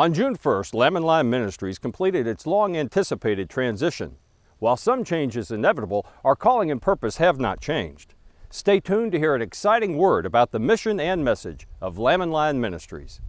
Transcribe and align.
On 0.00 0.14
June 0.14 0.34
1st, 0.34 0.72
Lamb 0.72 0.96
and 0.96 1.04
Lion 1.04 1.28
Ministries 1.28 1.78
completed 1.78 2.26
its 2.26 2.46
long 2.46 2.74
anticipated 2.74 3.50
transition. 3.50 4.16
While 4.58 4.78
some 4.78 5.04
change 5.04 5.36
is 5.36 5.50
inevitable, 5.50 6.06
our 6.24 6.34
calling 6.34 6.70
and 6.70 6.80
purpose 6.80 7.18
have 7.18 7.38
not 7.38 7.60
changed. 7.60 8.14
Stay 8.48 8.80
tuned 8.80 9.12
to 9.12 9.18
hear 9.18 9.34
an 9.34 9.42
exciting 9.42 9.98
word 9.98 10.24
about 10.24 10.52
the 10.52 10.58
mission 10.58 10.98
and 10.98 11.22
message 11.22 11.68
of 11.82 11.98
Lamb 11.98 12.22
and 12.22 12.32
Lion 12.32 12.62
Ministries. 12.62 13.20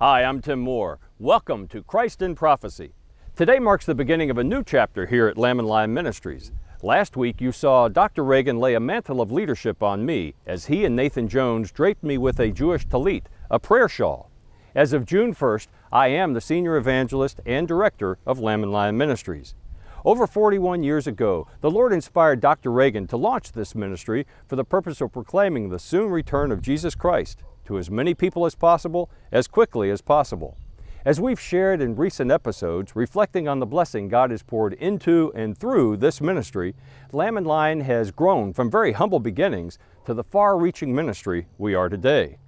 Hi, 0.00 0.22
I'm 0.22 0.40
Tim 0.40 0.60
Moore. 0.60 1.00
Welcome 1.18 1.66
to 1.70 1.82
Christ 1.82 2.22
in 2.22 2.36
Prophecy. 2.36 2.92
Today 3.34 3.58
marks 3.58 3.84
the 3.84 3.96
beginning 3.96 4.30
of 4.30 4.38
a 4.38 4.44
new 4.44 4.62
chapter 4.62 5.06
here 5.06 5.26
at 5.26 5.36
Lamb 5.36 5.58
and 5.58 5.66
Lion 5.66 5.92
Ministries. 5.92 6.52
Last 6.84 7.16
week 7.16 7.40
you 7.40 7.50
saw 7.50 7.88
Dr. 7.88 8.22
Reagan 8.22 8.60
lay 8.60 8.74
a 8.74 8.80
mantle 8.80 9.20
of 9.20 9.32
leadership 9.32 9.82
on 9.82 10.06
me 10.06 10.34
as 10.46 10.66
he 10.66 10.84
and 10.84 10.94
Nathan 10.94 11.26
Jones 11.26 11.72
draped 11.72 12.04
me 12.04 12.16
with 12.16 12.38
a 12.38 12.52
Jewish 12.52 12.86
talit, 12.86 13.24
a 13.50 13.58
prayer 13.58 13.88
shawl. 13.88 14.30
As 14.72 14.92
of 14.92 15.04
June 15.04 15.34
1st, 15.34 15.66
I 15.90 16.06
am 16.06 16.32
the 16.32 16.40
senior 16.40 16.76
evangelist 16.76 17.40
and 17.44 17.66
director 17.66 18.18
of 18.24 18.38
Lamb 18.38 18.62
and 18.62 18.70
Lion 18.70 18.96
Ministries. 18.96 19.56
Over 20.04 20.28
41 20.28 20.84
years 20.84 21.08
ago, 21.08 21.48
the 21.60 21.72
Lord 21.72 21.92
inspired 21.92 22.40
Dr. 22.40 22.70
Reagan 22.70 23.08
to 23.08 23.16
launch 23.16 23.50
this 23.50 23.74
ministry 23.74 24.28
for 24.46 24.54
the 24.54 24.62
purpose 24.62 25.00
of 25.00 25.12
proclaiming 25.12 25.70
the 25.70 25.80
soon 25.80 26.12
return 26.12 26.52
of 26.52 26.62
Jesus 26.62 26.94
Christ 26.94 27.42
to 27.68 27.78
as 27.78 27.90
many 27.90 28.14
people 28.14 28.46
as 28.46 28.54
possible, 28.54 29.10
as 29.30 29.46
quickly 29.46 29.90
as 29.90 30.00
possible. 30.00 30.56
As 31.04 31.20
we've 31.20 31.38
shared 31.38 31.80
in 31.80 31.96
recent 31.96 32.30
episodes, 32.30 32.96
reflecting 32.96 33.46
on 33.46 33.60
the 33.60 33.66
blessing 33.66 34.08
God 34.08 34.30
has 34.30 34.42
poured 34.42 34.72
into 34.74 35.30
and 35.34 35.56
through 35.56 35.98
this 35.98 36.20
ministry, 36.20 36.74
Lamb 37.12 37.36
and 37.36 37.46
Lion 37.46 37.80
has 37.82 38.10
grown 38.10 38.52
from 38.52 38.70
very 38.70 38.92
humble 38.92 39.20
beginnings 39.20 39.78
to 40.06 40.14
the 40.14 40.24
far 40.24 40.58
reaching 40.58 40.94
ministry 40.94 41.46
we 41.58 41.74
are 41.74 41.88
today. 41.88 42.38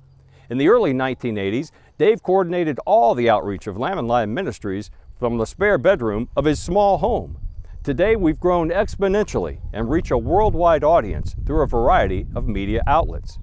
In 0.49 0.59
the 0.59 0.69
early 0.69 0.93
1980s, 0.93 1.71
Dave 1.99 2.23
coordinated 2.23 2.81
all 2.87 3.15
the 3.15 3.31
outreach 3.31 3.67
of 3.67 3.77
Lamb 3.77 3.99
and 3.99 4.09
Lion 4.09 4.33
Ministries 4.35 4.91
from 5.19 5.37
the 5.37 5.47
spare 5.47 5.79
bedroom 5.79 6.31
of 6.35 6.47
his 6.47 6.61
small 6.61 6.99
home. 6.99 7.39
Today, 7.85 8.17
we've 8.17 8.41
grown 8.41 8.71
exponentially 8.71 9.61
and 9.73 9.91
reach 9.91 10.11
a 10.11 10.19
worldwide 10.19 10.83
audience 10.83 11.37
through 11.47 11.63
a 11.63 11.67
variety 11.67 12.27
of 12.35 12.49
media 12.49 12.83
outlets. 12.87 13.39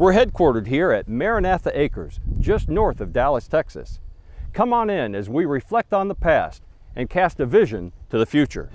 We're 0.00 0.12
headquartered 0.12 0.68
here 0.68 0.92
at 0.92 1.08
Maranatha 1.08 1.72
Acres, 1.74 2.20
just 2.38 2.68
north 2.68 3.00
of 3.00 3.12
Dallas, 3.12 3.48
Texas. 3.48 3.98
Come 4.52 4.72
on 4.72 4.88
in 4.88 5.12
as 5.16 5.28
we 5.28 5.44
reflect 5.44 5.92
on 5.92 6.06
the 6.06 6.14
past 6.14 6.62
and 6.94 7.10
cast 7.10 7.40
a 7.40 7.46
vision 7.46 7.92
to 8.10 8.16
the 8.16 8.24
future. 8.24 8.70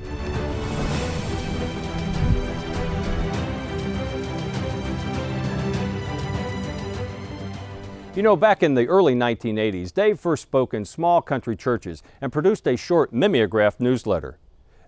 You 8.13 8.21
know, 8.21 8.35
back 8.35 8.61
in 8.61 8.73
the 8.73 8.89
early 8.89 9.15
1980s, 9.15 9.93
Dave 9.93 10.19
first 10.19 10.43
spoke 10.43 10.73
in 10.73 10.83
small 10.83 11.21
country 11.21 11.55
churches 11.55 12.03
and 12.19 12.33
produced 12.33 12.67
a 12.67 12.75
short 12.75 13.13
mimeograph 13.13 13.79
newsletter. 13.79 14.39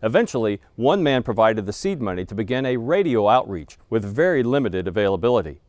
Eventually, 0.03 0.59
one 0.75 1.01
man 1.01 1.23
provided 1.23 1.65
the 1.65 1.71
seed 1.71 2.01
money 2.01 2.25
to 2.25 2.35
begin 2.35 2.65
a 2.65 2.75
radio 2.75 3.29
outreach 3.29 3.77
with 3.89 4.03
very 4.03 4.43
limited 4.43 4.85
availability. 4.85 5.61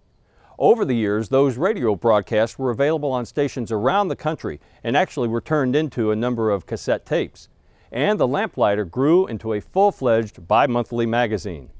Over 0.58 0.86
the 0.86 0.94
years, 0.94 1.28
those 1.28 1.58
radio 1.58 1.94
broadcasts 1.94 2.58
were 2.58 2.70
available 2.70 3.12
on 3.12 3.26
stations 3.26 3.70
around 3.70 4.08
the 4.08 4.16
country 4.16 4.58
and 4.82 4.96
actually 4.96 5.28
were 5.28 5.42
turned 5.42 5.76
into 5.76 6.10
a 6.10 6.16
number 6.16 6.50
of 6.50 6.64
cassette 6.64 7.04
tapes. 7.04 7.48
And 7.92 8.18
the 8.18 8.26
Lamplighter 8.26 8.84
grew 8.84 9.26
into 9.26 9.52
a 9.52 9.60
full-fledged 9.60 10.48
bi-monthly 10.48 11.04
magazine. 11.04 11.70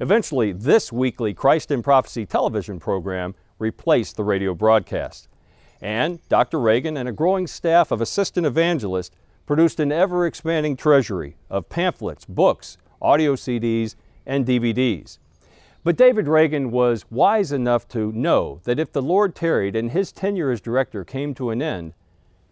Eventually, 0.00 0.52
this 0.52 0.92
weekly 0.92 1.34
Christ 1.34 1.70
in 1.70 1.82
Prophecy 1.82 2.24
television 2.24 2.78
program 2.78 3.34
replaced 3.58 4.16
the 4.16 4.24
radio 4.24 4.54
broadcast. 4.54 5.28
And 5.80 6.20
Dr. 6.28 6.60
Reagan 6.60 6.96
and 6.96 7.08
a 7.08 7.12
growing 7.12 7.48
staff 7.48 7.90
of 7.90 8.00
assistant 8.00 8.46
evangelists 8.46 9.16
produced 9.46 9.80
an 9.80 9.90
ever-expanding 9.90 10.76
treasury 10.76 11.36
of 11.50 11.68
pamphlets, 11.68 12.24
books, 12.24 12.78
audio 13.00 13.34
CDs, 13.34 13.96
and 14.24 14.46
DVDs. 14.46 15.18
But 15.84 15.96
David 15.96 16.28
Reagan 16.28 16.70
was 16.70 17.04
wise 17.10 17.50
enough 17.50 17.88
to 17.88 18.12
know 18.12 18.60
that 18.62 18.78
if 18.78 18.92
the 18.92 19.02
Lord 19.02 19.34
tarried 19.34 19.74
and 19.74 19.90
his 19.90 20.12
tenure 20.12 20.52
as 20.52 20.60
director 20.60 21.04
came 21.04 21.34
to 21.34 21.50
an 21.50 21.60
end, 21.60 21.94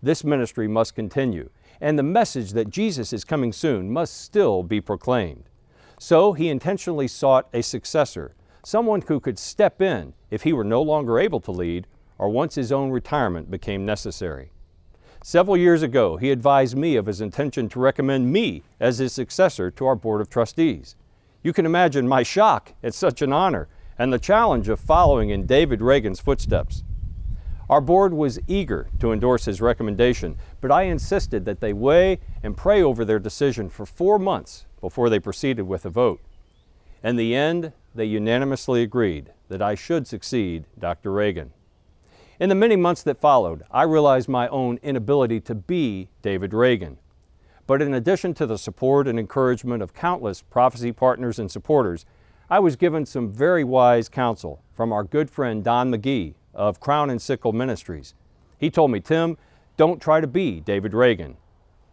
this 0.03 0.25
ministry 0.25 0.67
must 0.67 0.97
continue, 0.97 1.49
and 1.81 1.97
the 1.97 2.03
message 2.03 2.53
that 2.55 2.71
Jesus 2.71 3.13
is 3.13 3.23
coming 3.23 3.53
soon 3.53 3.89
must 3.89 4.21
still 4.21 4.65
be 4.65 4.81
proclaimed. 4.81 5.45
So 6.01 6.33
he 6.33 6.49
intentionally 6.49 7.07
sought 7.07 7.49
a 7.53 7.63
successor, 7.63 8.35
someone 8.65 9.03
who 9.03 9.21
could 9.21 9.39
step 9.39 9.81
in 9.81 10.15
if 10.33 10.43
he 10.43 10.53
were 10.53 10.65
no 10.65 10.83
longer 10.83 11.21
able 11.21 11.41
to 11.41 11.53
lead 11.53 11.87
or 12.19 12.31
once 12.31 12.57
his 12.57 12.73
own 12.73 12.91
retirement 12.91 13.49
became 13.49 13.87
necessary. 13.87 14.51
Several 15.23 15.57
years 15.57 15.83
ago, 15.85 16.17
he 16.17 16.33
advised 16.33 16.77
me 16.77 16.97
of 16.97 17.07
his 17.07 17.21
intention 17.21 17.69
to 17.69 17.79
recommend 17.79 18.33
me 18.33 18.65
as 18.81 18.99
his 18.99 19.12
successor 19.12 19.71
to 19.71 19.87
our 19.87 19.95
Board 19.95 20.21
of 20.21 20.29
Trustees. 20.29 20.97
You 21.43 21.53
can 21.55 21.65
imagine 21.65 22.06
my 22.06 22.23
shock 22.23 22.75
at 22.83 22.93
such 22.93 23.23
an 23.23 23.33
honor 23.33 23.69
and 23.99 24.12
the 24.12 24.19
challenge 24.19 24.69
of 24.69 24.78
following 24.78 25.31
in 25.31 25.47
David 25.47 25.81
Reagan's 25.81 26.21
footsteps. 26.21 26.84
Our 27.71 27.81
board 27.81 28.12
was 28.12 28.41
eager 28.47 28.89
to 28.99 29.12
endorse 29.12 29.45
his 29.45 29.61
recommendation, 29.61 30.37
but 30.61 30.73
I 30.73 30.83
insisted 30.83 31.45
that 31.45 31.61
they 31.61 31.73
weigh 31.73 32.19
and 32.43 32.56
pray 32.56 32.83
over 32.83 33.05
their 33.05 33.19
decision 33.19 33.71
for 33.71 33.87
four 33.87 34.19
months 34.19 34.67
before 34.81 35.09
they 35.09 35.21
proceeded 35.21 35.62
with 35.62 35.87
a 35.87 35.91
vote. 35.91 36.21
In 37.03 37.17
the 37.17 37.34
end, 37.34 37.73
they 37.95 38.05
unanimously 38.05 38.83
agreed 38.83 39.33
that 39.49 39.62
I 39.62 39.75
should 39.75 40.06
succeed 40.06 40.65
Dr. 40.79 41.12
Reagan. 41.12 41.53
In 42.39 42.49
the 42.49 42.55
many 42.55 42.77
months 42.77 43.03
that 43.05 43.21
followed, 43.21 43.62
I 43.71 43.83
realized 43.83 44.29
my 44.29 44.49
own 44.49 44.79
inability 44.83 45.41
to 45.43 45.55
be 45.55 46.09
David 46.23 46.53
Reagan. 46.53 46.99
But 47.70 47.82
in 47.82 47.94
addition 47.94 48.34
to 48.34 48.47
the 48.47 48.58
support 48.58 49.06
and 49.06 49.16
encouragement 49.16 49.81
of 49.81 49.94
countless 49.94 50.42
prophecy 50.42 50.91
partners 50.91 51.38
and 51.38 51.48
supporters, 51.48 52.04
I 52.50 52.58
was 52.58 52.75
given 52.75 53.06
some 53.06 53.31
very 53.31 53.62
wise 53.62 54.08
counsel 54.08 54.64
from 54.72 54.92
our 54.92 55.04
good 55.04 55.31
friend 55.31 55.62
Don 55.62 55.92
McGee 55.92 56.34
of 56.53 56.81
Crown 56.81 57.10
and 57.10 57.22
Sickle 57.22 57.53
Ministries. 57.53 58.14
He 58.58 58.70
told 58.70 58.91
me, 58.91 58.98
Tim, 58.98 59.38
don't 59.76 60.03
try 60.03 60.20
to 60.20 60.26
be 60.26 60.58
David 60.58 60.94
Reagan, 60.94 61.36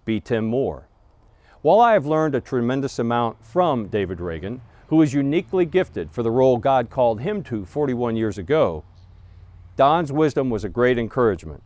be 0.03 0.19
Tim 0.19 0.47
Moore. 0.47 0.87
While 1.61 1.79
I 1.79 1.93
have 1.93 2.07
learned 2.07 2.33
a 2.33 2.41
tremendous 2.41 2.97
amount 2.97 3.45
from 3.45 3.87
David 3.87 4.19
Reagan, 4.19 4.61
who 4.87 4.99
is 5.03 5.13
uniquely 5.13 5.67
gifted 5.67 6.11
for 6.11 6.23
the 6.23 6.31
role 6.31 6.57
God 6.57 6.89
called 6.89 7.21
him 7.21 7.43
to 7.43 7.65
41 7.65 8.15
years 8.15 8.39
ago, 8.39 8.83
Don's 9.75 10.11
wisdom 10.11 10.49
was 10.49 10.63
a 10.63 10.69
great 10.69 10.97
encouragement. 10.97 11.61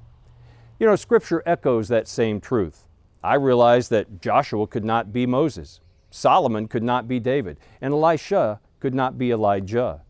You 0.81 0.87
know, 0.87 0.97
Scripture 0.97 1.41
echoes 1.45 1.87
that 1.87 2.09
same 2.09 2.41
truth. 2.41 2.89
I 3.23 3.35
realized 3.35 3.89
that 3.91 4.21
Joshua 4.21 4.65
could 4.67 4.85
not 4.85 5.13
be 5.13 5.25
Moses, 5.25 5.79
Solomon 6.09 6.67
could 6.67 6.83
not 6.83 7.07
be 7.07 7.19
David, 7.19 7.57
and 7.79 7.93
Elisha 7.93 8.59
could 8.79 8.95
not 8.95 9.17
be 9.17 9.31
Elijah. 9.31 10.01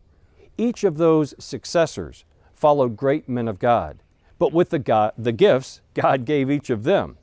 Each 0.57 0.83
of 0.83 0.97
those 0.97 1.35
successors 1.37 2.25
followed 2.53 2.95
great 2.95 3.27
men 3.27 3.47
of 3.47 3.59
God, 3.59 4.01
but 4.39 4.53
with 4.53 4.69
the, 4.69 4.79
God, 4.79 5.13
the 5.17 5.31
gifts 5.31 5.81
God 5.93 6.25
gave 6.25 6.49
each 6.49 6.69
of 6.69 6.83
them. 6.83 7.17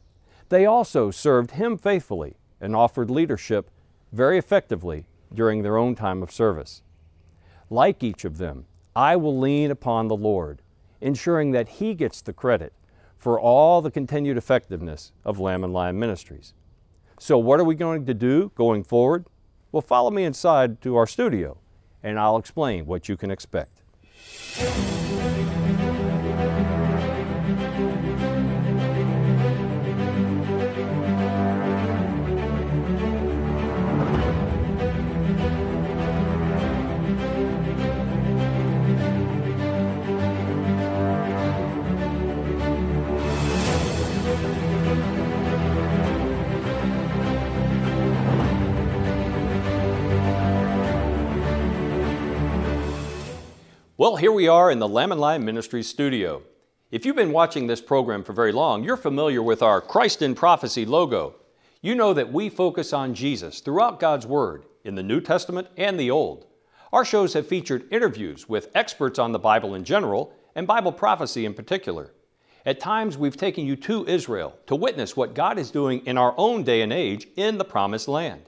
They 0.49 0.67
also 0.67 1.11
served 1.11 1.53
Him 1.53 1.77
faithfully 1.77 2.37
and 2.61 2.77
offered 2.77 3.11
leadership 3.11 3.71
very 4.13 4.39
effectively 4.39 5.07
during 5.33 5.63
their 5.63 5.77
own 5.77 5.95
time 5.95 6.23
of 6.23 6.33
service. 6.33 6.83
Like 7.71 8.03
each 8.03 8.25
of 8.25 8.39
them, 8.39 8.67
I 8.95 9.17
will 9.17 9.39
lean 9.39 9.71
upon 9.71 10.09
the 10.09 10.17
Lord, 10.17 10.63
ensuring 11.01 11.53
that 11.53 11.69
He 11.69 11.95
gets 11.95 12.21
the 12.21 12.33
credit 12.33 12.73
for 13.19 13.39
all 13.39 13.83
the 13.83 13.91
continued 13.91 14.37
effectiveness 14.37 15.13
of 15.25 15.39
Lamb 15.39 15.65
and 15.65 15.73
Lion 15.73 15.99
Ministries. 15.99 16.55
So 17.19 17.37
what 17.37 17.59
are 17.59 17.65
we 17.65 17.75
going 17.75 18.07
to 18.07 18.15
do 18.15 18.53
going 18.55 18.85
forward? 18.85 19.27
Well, 19.73 19.83
follow 19.83 20.11
me 20.11 20.25
inside 20.25 20.81
to 20.83 20.97
our 20.97 21.07
studio 21.07 21.59
and 22.03 22.19
I'll 22.19 22.37
explain 22.37 22.87
what 22.87 23.09
you 23.09 23.17
can 23.17 23.31
expect. 23.31 23.83
Well, 53.99 54.15
here 54.15 54.31
we 54.31 54.47
are 54.47 54.71
in 54.71 54.79
the 54.79 54.87
Lamb 54.87 55.11
and 55.11 55.21
Lion 55.21 55.45
Ministries 55.45 55.89
studio. 55.89 56.45
If 56.93 57.05
you've 57.05 57.17
been 57.17 57.33
watching 57.33 57.67
this 57.67 57.81
program 57.81 58.23
for 58.23 58.33
very 58.33 58.53
long, 58.53 58.85
you're 58.85 58.97
familiar 58.97 59.43
with 59.43 59.61
our 59.61 59.81
Christ 59.81 60.23
in 60.23 60.37
Prophecy 60.37 60.87
logo. 60.87 61.35
You 61.83 61.97
know 61.97 62.15
that 62.15 62.33
we 62.33 62.49
focus 62.49 62.93
on 62.93 63.13
Jesus 63.13 63.59
throughout 63.59 63.99
God's 63.99 64.25
Word, 64.25 64.67
in 64.85 64.95
the 64.95 65.03
New 65.03 65.21
Testament 65.21 65.67
and 65.77 65.99
the 65.99 66.13
Old. 66.13 66.47
Our 66.93 67.05
shows 67.05 67.33
have 67.33 67.49
featured 67.49 67.93
interviews 67.93 68.49
with 68.49 68.71
experts 68.73 69.19
on 69.19 69.33
the 69.33 69.41
Bible 69.41 69.75
in 69.75 69.83
general 69.83 70.33
and 70.55 70.65
Bible 70.65 70.93
prophecy 70.93 71.45
in 71.45 71.53
particular. 71.53 72.13
At 72.65 72.79
times, 72.79 73.19
we've 73.19 73.37
taken 73.37 73.67
you 73.67 73.75
to 73.75 74.07
Israel 74.07 74.55
to 74.69 74.77
witness 74.77 75.17
what 75.17 75.35
God 75.35 75.59
is 75.59 75.73
doing 75.73 76.07
in 76.07 76.17
our 76.17 76.35
own 76.37 76.63
day 76.63 76.83
and 76.83 76.93
age 76.93 77.27
in 77.35 77.59
the 77.59 77.65
Promised 77.65 78.07
Land. 78.07 78.43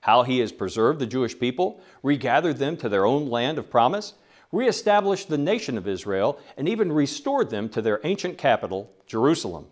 How 0.00 0.22
He 0.22 0.38
has 0.38 0.50
preserved 0.50 0.98
the 0.98 1.06
Jewish 1.06 1.38
people, 1.38 1.82
regathered 2.02 2.56
them 2.56 2.78
to 2.78 2.88
their 2.88 3.04
own 3.04 3.28
land 3.28 3.58
of 3.58 3.68
promise, 3.68 4.14
reestablished 4.54 5.28
the 5.28 5.38
nation 5.38 5.76
of 5.76 5.88
Israel, 5.88 6.38
and 6.56 6.68
even 6.68 6.92
restored 6.92 7.50
them 7.50 7.68
to 7.68 7.82
their 7.82 8.00
ancient 8.04 8.38
capital, 8.38 8.90
Jerusalem. 9.06 9.66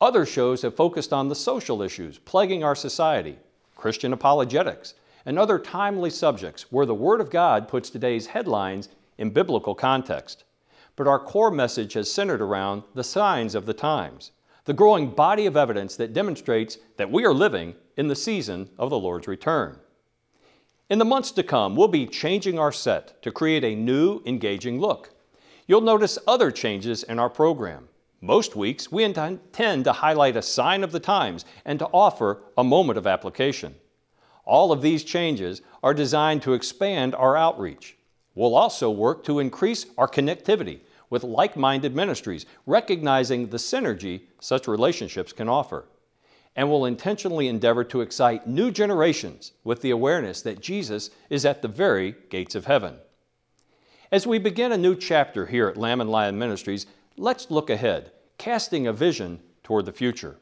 Other 0.00 0.26
shows 0.26 0.62
have 0.62 0.74
focused 0.74 1.12
on 1.12 1.28
the 1.28 1.34
social 1.34 1.82
issues 1.82 2.18
plaguing 2.18 2.64
our 2.64 2.74
society, 2.74 3.38
Christian 3.76 4.12
apologetics, 4.12 4.94
and 5.26 5.38
other 5.38 5.58
timely 5.58 6.10
subjects 6.10 6.72
where 6.72 6.86
the 6.86 6.94
Word 6.94 7.20
of 7.20 7.30
God 7.30 7.68
puts 7.68 7.90
today's 7.90 8.26
headlines 8.26 8.88
in 9.18 9.30
biblical 9.30 9.74
context. 9.74 10.44
But 10.96 11.06
our 11.06 11.18
core 11.18 11.50
message 11.50 11.92
has 11.92 12.10
centered 12.10 12.40
around 12.40 12.82
the 12.94 13.04
signs 13.04 13.54
of 13.54 13.66
the 13.66 13.74
times, 13.74 14.32
the 14.64 14.72
growing 14.72 15.10
body 15.10 15.46
of 15.46 15.56
evidence 15.56 15.96
that 15.96 16.12
demonstrates 16.12 16.78
that 16.96 17.10
we 17.10 17.24
are 17.24 17.34
living 17.34 17.74
in 17.96 18.08
the 18.08 18.16
season 18.16 18.70
of 18.78 18.90
the 18.90 18.98
Lord's 18.98 19.28
return. 19.28 19.78
In 20.90 20.98
the 20.98 21.04
months 21.04 21.30
to 21.32 21.44
come, 21.44 21.76
we'll 21.76 21.86
be 21.86 22.04
changing 22.04 22.58
our 22.58 22.72
set 22.72 23.22
to 23.22 23.30
create 23.30 23.62
a 23.62 23.76
new, 23.76 24.22
engaging 24.26 24.80
look. 24.80 25.10
You'll 25.68 25.82
notice 25.82 26.18
other 26.26 26.50
changes 26.50 27.04
in 27.04 27.20
our 27.20 27.30
program. 27.30 27.88
Most 28.20 28.56
weeks, 28.56 28.90
we 28.90 29.04
intend 29.04 29.84
to 29.84 29.92
highlight 29.92 30.36
a 30.36 30.42
sign 30.42 30.82
of 30.82 30.90
the 30.90 30.98
times 30.98 31.44
and 31.64 31.78
to 31.78 31.86
offer 31.92 32.42
a 32.58 32.64
moment 32.64 32.98
of 32.98 33.06
application. 33.06 33.76
All 34.44 34.72
of 34.72 34.82
these 34.82 35.04
changes 35.04 35.62
are 35.80 35.94
designed 35.94 36.42
to 36.42 36.54
expand 36.54 37.14
our 37.14 37.36
outreach. 37.36 37.96
We'll 38.34 38.56
also 38.56 38.90
work 38.90 39.22
to 39.24 39.38
increase 39.38 39.86
our 39.96 40.08
connectivity 40.08 40.80
with 41.08 41.22
like 41.22 41.56
minded 41.56 41.94
ministries, 41.94 42.46
recognizing 42.66 43.46
the 43.46 43.58
synergy 43.58 44.22
such 44.40 44.66
relationships 44.66 45.32
can 45.32 45.48
offer 45.48 45.84
and 46.56 46.68
will 46.68 46.84
intentionally 46.84 47.48
endeavor 47.48 47.84
to 47.84 48.00
excite 48.00 48.46
new 48.46 48.70
generations 48.70 49.52
with 49.64 49.80
the 49.82 49.90
awareness 49.90 50.42
that 50.42 50.60
Jesus 50.60 51.10
is 51.28 51.44
at 51.44 51.62
the 51.62 51.68
very 51.68 52.14
gates 52.28 52.54
of 52.54 52.66
heaven. 52.66 52.96
As 54.12 54.26
we 54.26 54.38
begin 54.38 54.72
a 54.72 54.78
new 54.78 54.96
chapter 54.96 55.46
here 55.46 55.68
at 55.68 55.76
Lamb 55.76 56.00
and 56.00 56.10
Lion 56.10 56.38
Ministries, 56.38 56.86
let's 57.16 57.50
look 57.50 57.70
ahead, 57.70 58.10
casting 58.38 58.86
a 58.86 58.92
vision 58.92 59.40
toward 59.62 59.86
the 59.86 59.92
future. 59.92 60.36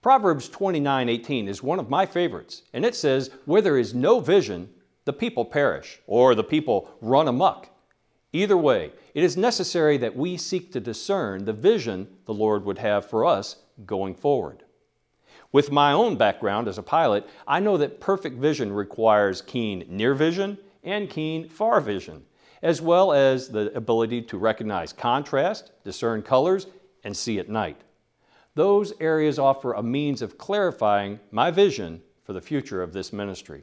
Proverbs 0.00 0.48
29:18 0.48 1.48
is 1.48 1.62
one 1.62 1.78
of 1.78 1.90
my 1.90 2.06
favorites, 2.06 2.62
and 2.72 2.84
it 2.84 2.94
says, 2.94 3.30
"Where 3.44 3.60
there 3.60 3.76
is 3.76 3.92
no 3.92 4.20
vision, 4.20 4.72
the 5.04 5.12
people 5.12 5.44
perish, 5.44 6.00
or 6.06 6.34
the 6.34 6.44
people 6.44 6.88
run 7.00 7.28
amuck." 7.28 7.68
Either 8.32 8.56
way, 8.56 8.92
it 9.14 9.24
is 9.24 9.36
necessary 9.36 9.96
that 9.98 10.16
we 10.16 10.36
seek 10.36 10.72
to 10.72 10.80
discern 10.80 11.44
the 11.44 11.52
vision 11.52 12.08
the 12.24 12.34
Lord 12.34 12.64
would 12.64 12.78
have 12.78 13.04
for 13.04 13.24
us 13.24 13.56
going 13.84 14.14
forward. 14.14 14.64
With 15.56 15.72
my 15.72 15.92
own 15.92 16.16
background 16.16 16.68
as 16.68 16.76
a 16.76 16.82
pilot, 16.82 17.26
I 17.48 17.60
know 17.60 17.78
that 17.78 17.98
perfect 17.98 18.36
vision 18.36 18.70
requires 18.70 19.40
keen 19.40 19.86
near 19.88 20.12
vision 20.12 20.58
and 20.84 21.08
keen 21.08 21.48
far 21.48 21.80
vision, 21.80 22.26
as 22.60 22.82
well 22.82 23.14
as 23.14 23.48
the 23.48 23.74
ability 23.74 24.20
to 24.20 24.36
recognize 24.36 24.92
contrast, 24.92 25.72
discern 25.82 26.20
colors, 26.20 26.66
and 27.04 27.16
see 27.16 27.38
at 27.38 27.48
night. 27.48 27.80
Those 28.54 28.92
areas 29.00 29.38
offer 29.38 29.72
a 29.72 29.82
means 29.82 30.20
of 30.20 30.36
clarifying 30.36 31.20
my 31.30 31.50
vision 31.50 32.02
for 32.22 32.34
the 32.34 32.42
future 32.42 32.82
of 32.82 32.92
this 32.92 33.10
ministry. 33.10 33.62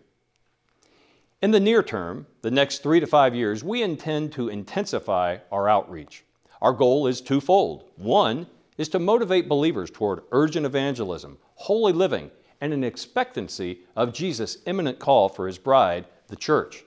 In 1.43 1.51
the 1.51 1.59
near 1.59 1.83
term, 1.83 2.25
the 2.41 2.49
next 2.49 2.81
three 2.81 3.01
to 3.01 3.05
five 3.05 3.35
years, 3.35 3.63
we 3.63 3.83
intend 3.83 4.31
to 4.31 4.49
intensify 4.49 5.37
our 5.51 5.69
outreach. 5.69 6.23
Our 6.59 6.73
goal 6.73 7.05
is 7.05 7.21
twofold. 7.21 7.83
One 7.97 8.47
is 8.77 8.89
to 8.89 8.99
motivate 8.99 9.49
believers 9.49 9.91
toward 9.91 10.23
urgent 10.31 10.65
evangelism, 10.65 11.37
holy 11.55 11.93
living, 11.93 12.31
and 12.61 12.73
an 12.73 12.83
expectancy 12.83 13.81
of 13.95 14.13
Jesus' 14.13 14.57
imminent 14.65 14.99
call 14.99 15.29
for 15.29 15.47
his 15.47 15.57
bride, 15.57 16.05
the 16.27 16.35
church. 16.35 16.83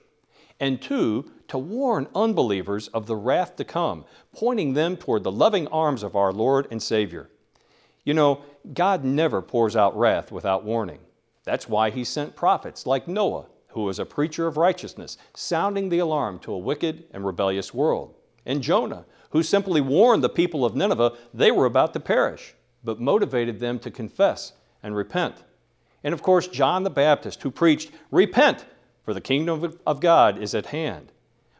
And 0.59 0.81
two, 0.81 1.31
to 1.49 1.57
warn 1.57 2.07
unbelievers 2.15 2.87
of 2.89 3.05
the 3.05 3.15
wrath 3.15 3.55
to 3.57 3.63
come, 3.63 4.05
pointing 4.33 4.73
them 4.73 4.97
toward 4.97 5.23
the 5.23 5.31
loving 5.31 5.67
arms 5.67 6.03
of 6.03 6.15
our 6.15 6.33
Lord 6.33 6.67
and 6.71 6.81
Savior. 6.81 7.29
You 8.03 8.13
know, 8.13 8.41
God 8.73 9.03
never 9.03 9.41
pours 9.41 9.75
out 9.75 9.97
wrath 9.97 10.31
without 10.31 10.63
warning. 10.63 10.99
That's 11.43 11.69
why 11.69 11.89
he 11.89 12.03
sent 12.03 12.35
prophets 12.35 12.85
like 12.85 13.07
Noah, 13.07 13.45
who 13.67 13.83
was 13.83 13.99
a 13.99 14.05
preacher 14.05 14.47
of 14.47 14.57
righteousness, 14.57 15.17
sounding 15.35 15.89
the 15.89 15.99
alarm 15.99 16.39
to 16.39 16.53
a 16.53 16.57
wicked 16.57 17.05
and 17.11 17.25
rebellious 17.25 17.73
world, 17.73 18.15
and 18.45 18.61
Jonah, 18.63 19.05
who 19.31 19.43
simply 19.43 19.81
warned 19.81 20.23
the 20.23 20.29
people 20.29 20.65
of 20.65 20.75
Nineveh 20.75 21.13
they 21.33 21.51
were 21.51 21.65
about 21.65 21.93
to 21.93 21.99
perish, 21.99 22.53
but 22.83 22.99
motivated 22.99 23.59
them 23.59 23.79
to 23.79 23.91
confess 23.91 24.53
and 24.81 24.95
repent. 24.95 25.43
And 26.03 26.13
of 26.13 26.21
course, 26.21 26.47
John 26.47 26.83
the 26.83 26.89
Baptist, 26.89 27.43
who 27.43 27.51
preached, 27.51 27.91
Repent, 28.11 28.65
for 29.03 29.13
the 29.13 29.21
kingdom 29.21 29.77
of 29.85 29.99
God 29.99 30.41
is 30.41 30.53
at 30.53 30.67
hand, 30.67 31.11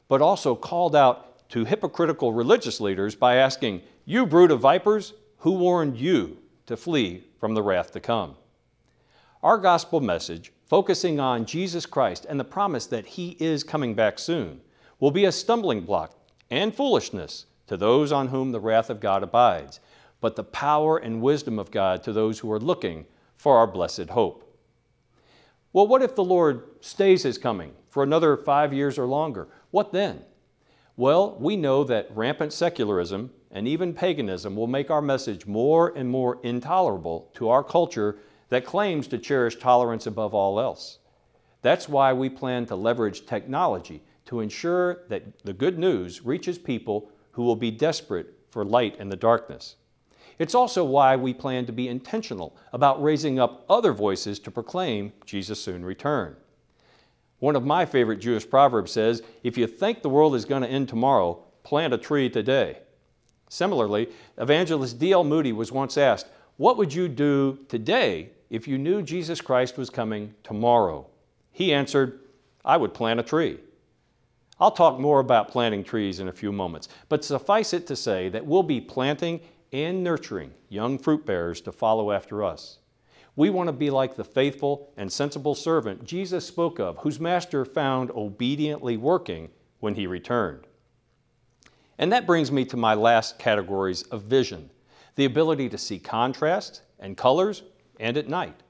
but 0.08 0.22
also 0.22 0.56
called 0.56 0.96
out 0.96 1.50
to 1.50 1.66
hypocritical 1.66 2.34
religious 2.34 2.80
leaders 2.80 3.16
by 3.16 3.36
asking, 3.36 3.81
You 4.06 4.25
brood 4.25 4.52
of 4.52 4.60
vipers, 4.60 5.14
who 5.40 5.54
warned 5.54 5.98
you 5.98 6.38
to 6.66 6.78
flee 6.78 7.24
from 7.40 7.54
the 7.54 7.62
wrath 7.62 7.92
to 7.92 8.00
come? 8.00 8.36
Our 9.44 9.58
gospel 9.58 10.02
message, 10.02 10.52
focusing 10.66 11.19
on 11.19 11.46
Jesus 11.46 11.86
Christ 11.86 12.25
and 12.28 12.40
the 12.40 12.44
promise 12.44 12.86
that 12.88 13.06
He 13.06 13.38
is 13.40 13.64
coming 13.64 13.94
back 13.94 14.19
soon, 14.19 14.62
will 15.00 15.12
be 15.12 15.25
a 15.25 15.31
stumbling 15.31 15.81
block 15.81 16.14
and 16.50 16.74
foolishness 16.74 17.46
to 17.68 17.78
those 17.78 18.12
on 18.12 18.30
whom 18.30 18.52
the 18.52 18.60
wrath 18.60 18.90
of 18.90 19.00
God 19.00 19.24
abides, 19.24 19.80
but 20.19 20.36
the 20.36 20.44
power 20.44 20.97
and 20.97 21.21
wisdom 21.21 21.59
of 21.59 21.71
God 21.71 22.04
to 22.04 22.14
those 22.14 22.40
who 22.40 22.52
are 22.52 22.59
looking 22.59 23.06
for 23.36 23.57
our 23.57 23.68
blessed 23.68 24.09
hope. 24.09 24.44
Well, 25.74 25.88
what 25.88 26.02
if 26.02 26.16
the 26.16 26.24
Lord 26.24 26.64
stays 26.81 27.24
his 27.24 27.38
coming 27.38 27.74
for 27.90 28.02
another 28.02 28.36
five 28.36 28.74
years 28.74 28.97
or 28.97 29.06
longer? 29.06 29.47
What 29.71 29.92
then? 29.92 30.21
Well, 30.95 31.38
we 31.40 31.56
know 31.56 31.83
that 31.83 32.09
rampant 32.16 32.52
secularism 32.52 33.31
and 33.52 33.68
even 33.68 33.94
paganism 33.94 34.56
will 34.56 34.68
make 34.68 34.90
our 34.90 35.02
message 35.02 35.45
more 35.45 35.94
and 35.95 36.09
more 36.09 36.40
intolerable 36.44 37.30
to 37.36 37.50
our 37.50 37.64
culture 37.64 38.18
that 38.50 38.66
claims 38.66 39.07
to 39.07 39.18
cherish 39.18 39.57
tolerance 39.57 40.07
above 40.07 40.33
all 40.33 40.59
else. 40.59 41.00
That's 41.62 41.88
why 41.90 42.14
we 42.14 42.30
plan 42.30 42.66
to 42.68 42.76
leverage 42.76 43.26
technology 43.26 44.02
to 44.26 44.40
ensure 44.40 45.04
that 45.09 45.44
the 45.44 45.54
good 45.54 45.78
news 45.78 46.24
reaches 46.24 46.57
people 46.57 47.12
who 47.37 47.44
will 47.44 47.56
be 47.56 47.69
desperate 47.69 48.33
for 48.49 48.65
light 48.65 48.95
in 48.99 49.09
the 49.09 49.15
darkness. 49.15 49.75
It's 50.39 50.56
also 50.56 50.83
why 50.83 51.15
we 51.15 51.35
plan 51.35 51.67
to 51.67 51.71
be 51.71 51.87
intentional 51.87 52.57
about 52.73 53.01
raising 53.01 53.39
up 53.39 53.63
other 53.69 53.94
voices 53.94 54.39
to 54.39 54.49
proclaim 54.49 55.13
Jesus' 55.23 55.61
soon 55.61 55.85
return. 55.85 56.35
One 57.37 57.56
of 57.56 57.63
my 57.63 57.85
favorite 57.85 58.17
Jewish 58.17 58.49
proverbs 58.49 58.91
says, 58.91 59.21
If 59.44 59.56
you 59.56 59.67
think 59.67 60.01
the 60.01 60.09
world 60.09 60.33
is 60.33 60.45
going 60.45 60.63
to 60.63 60.67
end 60.67 60.89
tomorrow, 60.89 61.44
plant 61.61 61.94
a 61.94 61.99
tree 61.99 62.27
today. 62.27 62.79
Similarly, 63.49 64.09
evangelist 64.39 64.97
D.L. 64.97 65.23
Moody 65.23 65.53
was 65.53 65.71
once 65.71 65.95
asked, 65.95 66.25
What 66.57 66.77
would 66.77 66.91
you 66.91 67.07
do 67.07 67.59
today 67.69 68.31
if 68.49 68.67
you 68.67 68.79
knew 68.79 69.03
Jesus 69.03 69.41
Christ 69.41 69.77
was 69.77 69.91
coming 69.91 70.33
tomorrow? 70.44 71.06
He 71.51 71.71
answered, 71.71 72.19
I 72.65 72.77
would 72.77 72.95
plant 72.95 73.19
a 73.19 73.23
tree. 73.23 73.59
I'll 74.59 74.71
talk 74.71 74.99
more 74.99 75.19
about 75.19 75.49
planting 75.49 75.83
trees 75.83 76.19
in 76.19 76.28
a 76.28 76.33
few 76.33 76.52
moments, 76.52 76.90
but 77.09 77.23
suffice 77.23 77.73
it 77.73 77.85
to 77.87 77.95
say 77.95 78.30
that 78.30 78.45
we'll 78.45 78.64
be 78.64 78.81
planting 78.81 79.40
and 79.71 80.04
nurturing 80.04 80.54
young 80.69 80.97
fruit 80.97 81.26
bearers 81.26 81.61
to 81.61 81.71
follow 81.71 82.11
after 82.11 82.44
us. 82.44 82.80
We 83.35 83.52
want 83.52 83.68
to 83.68 83.73
be 83.73 83.92
like 83.92 84.16
the 84.16 84.23
faithful 84.23 84.92
and 84.97 85.11
sensible 85.11 85.54
servant 85.54 86.04
Jesus 86.04 86.45
spoke 86.45 86.80
of, 86.80 86.97
whose 86.97 87.19
master 87.19 87.66
found 87.66 88.09
obediently 88.11 88.97
working 88.97 89.49
when 89.80 89.94
he 89.94 90.07
returned. 90.07 90.66
And 91.99 92.11
that 92.11 92.26
brings 92.26 92.52
me 92.52 92.66
to 92.66 92.78
my 92.78 92.95
last 92.95 93.37
categories 93.37 94.04
of 94.04 94.23
vision 94.23 94.71
the 95.16 95.26
ability 95.26 95.68
to 95.68 95.78
see 95.78 95.99
contrast 95.99 96.81
and 96.99 97.18
colors 97.18 97.64
and 97.99 98.18
at 98.18 98.30
night. 98.30 98.64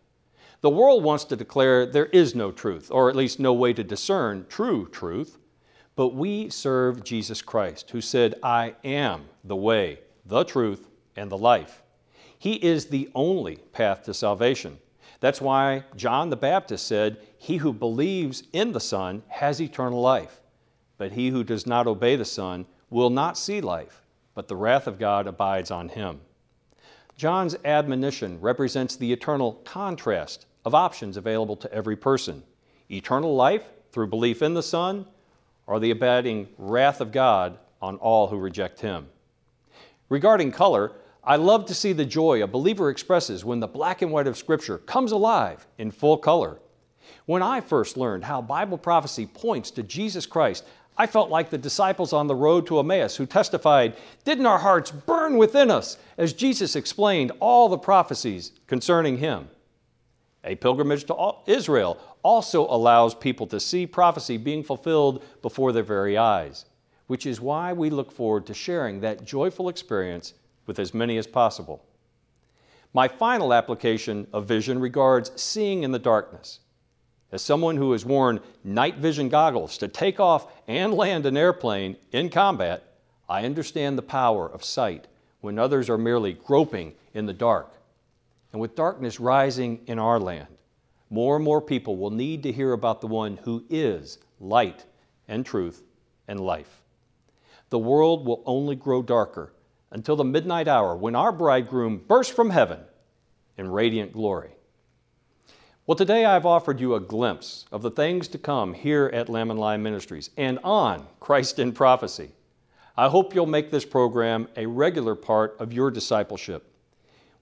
The 0.61 0.69
world 0.69 1.03
wants 1.03 1.25
to 1.25 1.35
declare 1.35 1.85
there 1.85 2.07
is 2.07 2.33
no 2.33 2.51
truth, 2.51 2.89
or 2.89 3.09
at 3.09 3.15
least 3.15 3.39
no 3.39 3.53
way 3.53 3.73
to 3.73 3.83
discern 3.83 4.45
true 4.49 4.87
truth. 4.89 5.37
But 5.97 6.13
we 6.13 6.49
serve 6.49 7.03
Jesus 7.03 7.41
Christ, 7.41 7.89
who 7.89 7.99
said, 7.99 8.35
I 8.43 8.75
am 8.85 9.25
the 9.43 9.55
way, 9.57 9.99
the 10.25 10.45
truth, 10.45 10.87
and 11.17 11.29
the 11.29 11.37
life. 11.37 11.83
He 12.37 12.53
is 12.53 12.85
the 12.85 13.09
only 13.15 13.57
path 13.73 14.03
to 14.03 14.13
salvation. 14.13 14.77
That's 15.19 15.41
why 15.41 15.83
John 15.95 16.29
the 16.29 16.37
Baptist 16.37 16.85
said, 16.87 17.17
He 17.37 17.57
who 17.57 17.73
believes 17.73 18.43
in 18.53 18.71
the 18.71 18.79
Son 18.79 19.23
has 19.27 19.59
eternal 19.59 19.99
life. 19.99 20.39
but 20.97 21.11
he 21.11 21.29
who 21.29 21.43
does 21.43 21.65
not 21.67 21.87
obey 21.87 22.15
the 22.15 22.25
Son 22.25 22.65
will 22.89 23.09
not 23.09 23.37
see 23.37 23.61
life, 23.61 24.03
but 24.33 24.47
the 24.47 24.55
wrath 24.55 24.87
of 24.87 24.99
God 24.99 25.27
abides 25.27 25.71
on 25.71 25.89
him. 25.89 26.21
John's 27.15 27.55
admonition 27.65 28.39
represents 28.41 28.95
the 28.95 29.11
eternal 29.11 29.53
contrast 29.65 30.45
of 30.65 30.75
options 30.75 31.17
available 31.17 31.55
to 31.57 31.71
every 31.73 31.95
person 31.95 32.43
eternal 32.89 33.35
life 33.35 33.65
through 33.91 34.07
belief 34.07 34.41
in 34.41 34.53
the 34.53 34.63
Son, 34.63 35.05
or 35.67 35.79
the 35.79 35.91
abiding 35.91 36.47
wrath 36.57 37.01
of 37.01 37.11
God 37.11 37.57
on 37.81 37.97
all 37.97 38.27
who 38.27 38.37
reject 38.37 38.79
him. 38.79 39.07
Regarding 40.09 40.51
color, 40.51 40.93
I 41.23 41.35
love 41.35 41.65
to 41.65 41.75
see 41.75 41.91
the 41.91 42.05
joy 42.05 42.41
a 42.41 42.47
believer 42.47 42.89
expresses 42.89 43.43
when 43.43 43.59
the 43.59 43.67
black 43.67 44.01
and 44.01 44.11
white 44.11 44.27
of 44.27 44.37
Scripture 44.37 44.77
comes 44.79 45.11
alive 45.11 45.67
in 45.77 45.91
full 45.91 46.17
color. 46.17 46.57
When 47.25 47.43
I 47.43 47.59
first 47.59 47.97
learned 47.97 48.23
how 48.23 48.41
Bible 48.41 48.77
prophecy 48.77 49.25
points 49.25 49.69
to 49.71 49.83
Jesus 49.83 50.25
Christ, 50.25 50.63
I 50.97 51.05
felt 51.05 51.29
like 51.29 51.49
the 51.49 51.57
disciples 51.57 52.13
on 52.13 52.27
the 52.27 52.35
road 52.35 52.65
to 52.67 52.79
Emmaus 52.79 53.17
who 53.17 53.25
testified, 53.25 53.95
Didn't 54.23 54.45
our 54.45 54.57
hearts 54.57 54.89
burn 54.89 55.37
within 55.37 55.69
us 55.69 55.97
as 56.17 56.33
Jesus 56.33 56.75
explained 56.75 57.33
all 57.39 57.69
the 57.69 57.77
prophecies 57.77 58.53
concerning 58.65 59.17
him? 59.17 59.49
A 60.43 60.55
pilgrimage 60.55 61.03
to 61.05 61.33
Israel 61.45 61.99
also 62.23 62.67
allows 62.67 63.15
people 63.15 63.47
to 63.47 63.59
see 63.59 63.87
prophecy 63.87 64.37
being 64.37 64.63
fulfilled 64.63 65.23
before 65.41 65.71
their 65.71 65.83
very 65.83 66.17
eyes, 66.17 66.65
which 67.07 67.25
is 67.25 67.41
why 67.41 67.73
we 67.73 67.89
look 67.89 68.11
forward 68.11 68.45
to 68.45 68.53
sharing 68.53 68.99
that 69.01 69.25
joyful 69.25 69.69
experience 69.69 70.33
with 70.65 70.79
as 70.79 70.93
many 70.93 71.17
as 71.17 71.27
possible. 71.27 71.83
My 72.93 73.07
final 73.07 73.53
application 73.53 74.27
of 74.33 74.45
vision 74.45 74.79
regards 74.79 75.31
seeing 75.39 75.83
in 75.83 75.91
the 75.91 75.99
darkness. 75.99 76.59
As 77.31 77.41
someone 77.41 77.75
who 77.75 77.91
has 77.91 78.05
worn 78.05 78.39
night 78.63 78.97
vision 78.97 79.29
goggles 79.29 79.77
to 79.79 79.87
take 79.87 80.19
off 80.19 80.47
and 80.67 80.93
land 80.93 81.25
an 81.25 81.35
airplane 81.35 81.97
in 82.11 82.29
combat, 82.29 82.83
I 83.29 83.43
understand 83.43 83.97
the 83.97 84.03
power 84.03 84.47
of 84.47 84.63
sight 84.63 85.07
when 85.41 85.59
others 85.59 85.89
are 85.89 85.97
merely 85.97 86.33
groping 86.33 86.93
in 87.13 87.25
the 87.25 87.33
dark. 87.33 87.73
And 88.51 88.61
with 88.61 88.75
darkness 88.75 89.19
rising 89.19 89.81
in 89.87 89.99
our 89.99 90.19
land, 90.19 90.47
more 91.09 91.35
and 91.35 91.45
more 91.45 91.61
people 91.61 91.97
will 91.97 92.11
need 92.11 92.43
to 92.43 92.51
hear 92.51 92.73
about 92.73 93.01
the 93.01 93.07
one 93.07 93.37
who 93.37 93.63
is 93.69 94.17
light 94.39 94.85
and 95.27 95.45
truth 95.45 95.83
and 96.27 96.39
life. 96.39 96.81
The 97.69 97.79
world 97.79 98.25
will 98.25 98.43
only 98.45 98.75
grow 98.75 99.01
darker 99.01 99.53
until 99.91 100.15
the 100.15 100.23
midnight 100.23 100.67
hour 100.67 100.95
when 100.95 101.15
our 101.15 101.31
bridegroom 101.31 102.01
bursts 102.07 102.33
from 102.33 102.49
heaven 102.49 102.79
in 103.57 103.69
radiant 103.69 104.13
glory. 104.13 104.51
Well, 105.85 105.95
today 105.95 106.25
I've 106.25 106.45
offered 106.45 106.81
you 106.81 106.95
a 106.95 106.99
glimpse 106.99 107.65
of 107.71 107.81
the 107.81 107.91
things 107.91 108.27
to 108.29 108.37
come 108.37 108.73
here 108.73 109.09
at 109.13 109.29
Lamb 109.29 109.51
and 109.51 109.59
Lion 109.59 109.81
Ministries 109.81 110.29
and 110.35 110.59
on 110.63 111.07
Christ 111.21 111.59
in 111.59 111.71
Prophecy. 111.71 112.31
I 112.97 113.07
hope 113.07 113.33
you'll 113.33 113.45
make 113.45 113.71
this 113.71 113.85
program 113.85 114.49
a 114.57 114.65
regular 114.65 115.15
part 115.15 115.55
of 115.59 115.71
your 115.71 115.89
discipleship. 115.89 116.69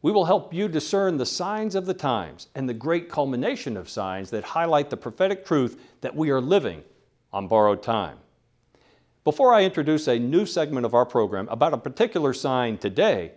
We 0.06 0.12
will 0.12 0.26
help 0.26 0.54
you 0.54 0.68
discern 0.68 1.18
the 1.18 1.26
signs 1.26 1.74
of 1.74 1.88
the 1.88 1.94
times 1.96 2.50
and 2.54 2.70
the 2.70 2.76
great 2.76 3.10
culmination 3.10 3.76
of 3.76 3.90
signs 3.90 4.30
that 4.30 4.44
highlight 4.44 4.92
the 4.92 4.98
prophetic 4.98 5.44
truth 5.44 5.82
that 6.02 6.16
we 6.16 6.30
are 6.30 6.40
living 6.40 6.84
on 7.34 7.48
borrowed 7.48 7.82
time. 7.82 8.20
Before 9.24 9.52
I 9.52 9.64
introduce 9.64 10.08
a 10.08 10.20
new 10.20 10.46
segment 10.46 10.86
of 10.86 10.94
our 10.94 11.08
program 11.08 11.48
about 11.50 11.74
a 11.74 11.80
particular 11.80 12.34
sign 12.34 12.78
today, 12.78 13.32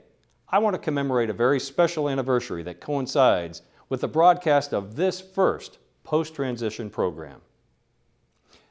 I 0.46 0.58
want 0.58 0.74
to 0.74 0.78
commemorate 0.78 1.30
a 1.30 1.32
very 1.32 1.58
special 1.58 2.06
anniversary 2.06 2.62
that 2.64 2.82
coincides 2.82 3.62
with 3.88 4.02
the 4.02 4.08
broadcast 4.08 4.74
of 4.74 4.94
this 4.94 5.22
first 5.22 5.78
post 6.04 6.34
transition 6.34 6.90
program. 6.90 7.40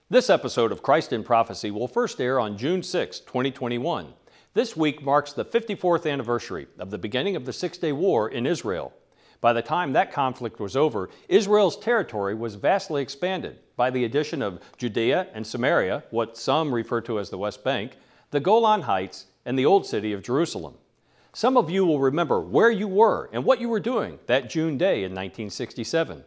This 0.08 0.30
episode 0.30 0.72
of 0.72 0.84
Christ 0.84 1.14
in 1.14 1.24
Prophecy 1.24 1.72
will 1.72 1.88
first 1.88 2.22
air 2.22 2.40
on 2.40 2.60
June 2.60 2.84
6, 2.84 3.22
2021. 3.22 4.14
This 4.58 4.76
week 4.76 5.04
marks 5.04 5.34
the 5.34 5.46
54th 5.46 6.12
anniversary 6.12 6.66
of 6.80 6.90
the 6.90 6.98
beginning 6.98 7.36
of 7.36 7.46
the 7.46 7.54
Six 7.54 7.78
Day 7.78 7.92
War 7.92 8.30
in 8.30 8.48
Israel. 8.48 8.92
By 9.40 9.54
the 9.54 9.62
time 9.62 9.94
that 9.94 10.12
conflict 10.12 10.60
was 10.60 10.76
over, 10.76 11.12
Israel's 11.30 11.78
territory 11.78 12.34
was 12.34 12.56
vastly 12.56 13.04
expanded 13.04 13.60
by 13.76 13.92
the 13.92 14.04
addition 14.06 14.42
of 14.42 14.60
Judea 14.80 15.28
and 15.36 15.46
Samaria, 15.46 16.06
what 16.10 16.40
some 16.40 16.74
refer 16.74 17.02
to 17.02 17.20
as 17.20 17.30
the 17.30 17.38
West 17.38 17.64
Bank, 17.64 17.98
the 18.32 18.40
Golan 18.40 18.82
Heights, 18.82 19.28
and 19.46 19.60
the 19.60 19.66
Old 19.68 19.86
City 19.86 20.12
of 20.12 20.24
Jerusalem. 20.24 20.74
Some 21.34 21.56
of 21.56 21.70
you 21.70 21.86
will 21.86 22.00
remember 22.00 22.42
where 22.42 22.72
you 22.72 22.88
were 22.88 23.30
and 23.32 23.46
what 23.46 23.62
you 23.62 23.70
were 23.70 23.80
doing 23.80 24.18
that 24.26 24.50
June 24.50 24.76
day 24.76 25.04
in 25.04 25.12
1967. 25.12 26.24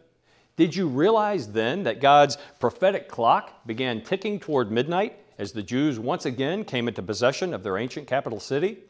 Did 0.54 0.76
you 0.76 0.86
realize 0.86 1.48
then 1.48 1.82
that 1.82 2.00
God's 2.00 2.38
prophetic 2.60 3.08
clock 3.08 3.66
began 3.66 4.02
ticking 4.02 4.38
toward 4.38 4.70
midnight 4.70 5.16
as 5.40 5.52
the 5.52 5.62
Jews 5.62 5.98
once 5.98 6.26
again 6.26 6.64
came 6.64 6.86
into 6.86 7.02
possession 7.02 7.54
of 7.54 7.62
their 7.62 7.78
ancient 7.78 8.06
capital 8.06 8.38
city? 8.38 8.80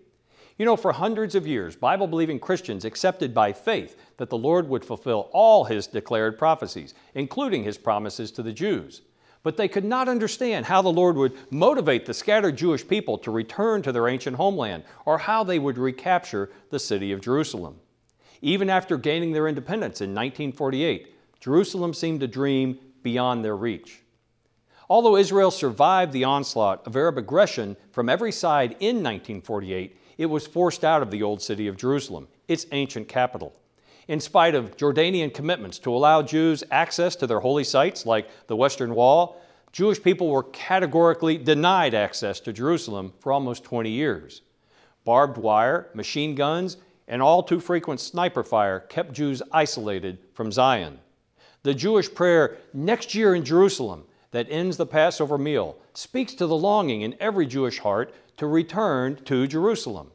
You 0.59 0.67
know, 0.67 0.77
for 0.77 0.91
hundreds 0.93 1.37
of 1.37 1.47
years, 1.47 1.77
Bible 1.77 2.09
believing 2.09 2.41
Christians 2.41 2.85
accepted 2.85 3.33
by 3.33 3.53
faith 3.53 3.97
that 4.17 4.31
the 4.31 4.37
Lord 4.37 4.69
would 4.69 4.85
fulfill 4.85 5.31
all 5.33 5.65
his 5.65 5.87
declared 5.87 6.37
prophecies, 6.37 6.93
including 7.15 7.63
his 7.63 7.79
promises 7.79 8.33
to 8.33 8.43
the 8.43 8.53
Jews. 8.53 9.03
But 9.45 9.57
they 9.57 9.69
could 9.69 9.85
not 9.85 10.09
understand 10.09 10.67
how 10.67 10.83
the 10.83 10.89
Lord 10.89 11.17
would 11.17 11.35
motivate 11.53 12.05
the 12.05 12.13
scattered 12.13 12.57
Jewish 12.57 12.87
people 12.87 13.17
to 13.19 13.31
return 13.31 13.81
to 13.83 13.93
their 13.93 14.09
ancient 14.09 14.37
homeland 14.37 14.83
or 15.07 15.19
how 15.19 15.45
they 15.45 15.61
would 15.61 15.79
recapture 15.79 16.51
the 16.71 16.81
city 16.81 17.13
of 17.13 17.21
Jerusalem. 17.21 17.77
Even 18.43 18.69
after 18.69 18.99
gaining 18.99 19.31
their 19.31 19.47
independence 19.47 20.01
in 20.01 20.11
1948, 20.11 21.15
Jerusalem 21.39 21.95
seemed 21.95 22.25
a 22.25 22.27
dream 22.27 22.77
beyond 23.05 23.45
their 23.45 23.57
reach. 23.57 24.03
Although 24.91 25.17
Israel 25.17 25.53
survived 25.53 26.13
the 26.13 26.25
onslaught 26.25 26.85
of 26.85 26.97
Arab 26.97 27.17
aggression 27.17 27.77
from 27.93 28.09
every 28.09 28.33
side 28.33 28.73
in 28.81 28.97
1948, 28.97 29.97
it 30.19 30.27
was 30.27 30.49
forced 30.49 30.85
out 30.85 31.01
of 31.01 31.13
the 31.13 31.23
old 31.23 31.41
city 31.41 31.69
of 31.69 31.77
Jerusalem, 31.77 32.27
its 32.49 32.67
ancient 32.73 33.07
capital. 33.07 33.55
In 34.09 34.19
spite 34.19 34.57
of 34.57 34.77
Jordanian 34.77 35.33
commitments 35.33 35.79
to 35.79 35.95
allow 35.95 36.23
Jews 36.23 36.65
access 36.73 37.15
to 37.17 37.29
their 37.29 37.39
holy 37.39 37.63
sites 37.63 38.05
like 38.05 38.29
the 38.49 38.57
Western 38.57 38.93
Wall, 38.97 39.41
Jewish 39.71 40.03
people 40.03 40.29
were 40.29 40.43
categorically 40.43 41.39
denied 41.39 41.95
access 41.95 42.41
to 42.41 42.53
Jerusalem 42.53 43.13
for 43.21 43.31
almost 43.31 43.63
20 43.63 43.89
years. 43.89 44.43
Barbed 45.05 45.39
wire, 45.39 45.89
machine 45.95 46.35
guns, 46.35 46.79
and 47.07 47.23
all 47.23 47.45
too 47.45 47.61
frequent 47.61 48.01
sniper 48.01 48.43
fire 48.43 48.81
kept 48.81 49.13
Jews 49.13 49.41
isolated 49.53 50.19
from 50.35 50.51
Zion. 50.51 50.99
The 51.63 51.75
Jewish 51.75 52.13
prayer, 52.13 52.57
Next 52.75 53.15
year 53.15 53.37
in 53.37 53.45
Jerusalem, 53.45 54.05
that 54.31 54.47
ends 54.51 54.77
the 54.77 54.87
Passover 54.87 55.39
meal, 55.39 55.77
speaks 55.93 56.35
to 56.35 56.47
the 56.47 56.57
longing 56.57 57.03
in 57.03 57.17
every 57.21 57.47
Jewish 57.47 57.79
heart 57.79 58.15
to 58.37 58.47
return 58.47 59.17
to 59.25 59.47
Jerusalem. 59.47 60.11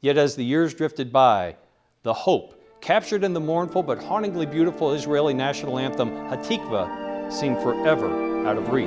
Yet 0.00 0.16
as 0.16 0.36
the 0.36 0.44
years 0.44 0.74
drifted 0.74 1.12
by, 1.12 1.56
the 2.02 2.14
hope 2.14 2.62
captured 2.80 3.24
in 3.24 3.32
the 3.32 3.40
mournful 3.40 3.82
but 3.82 4.02
hauntingly 4.02 4.46
beautiful 4.46 4.92
Israeli 4.92 5.34
national 5.34 5.78
anthem 5.78 6.10
Hatikva 6.10 7.32
seemed 7.32 7.60
forever 7.60 8.46
out 8.46 8.56
of 8.56 8.68
reach. 8.68 8.86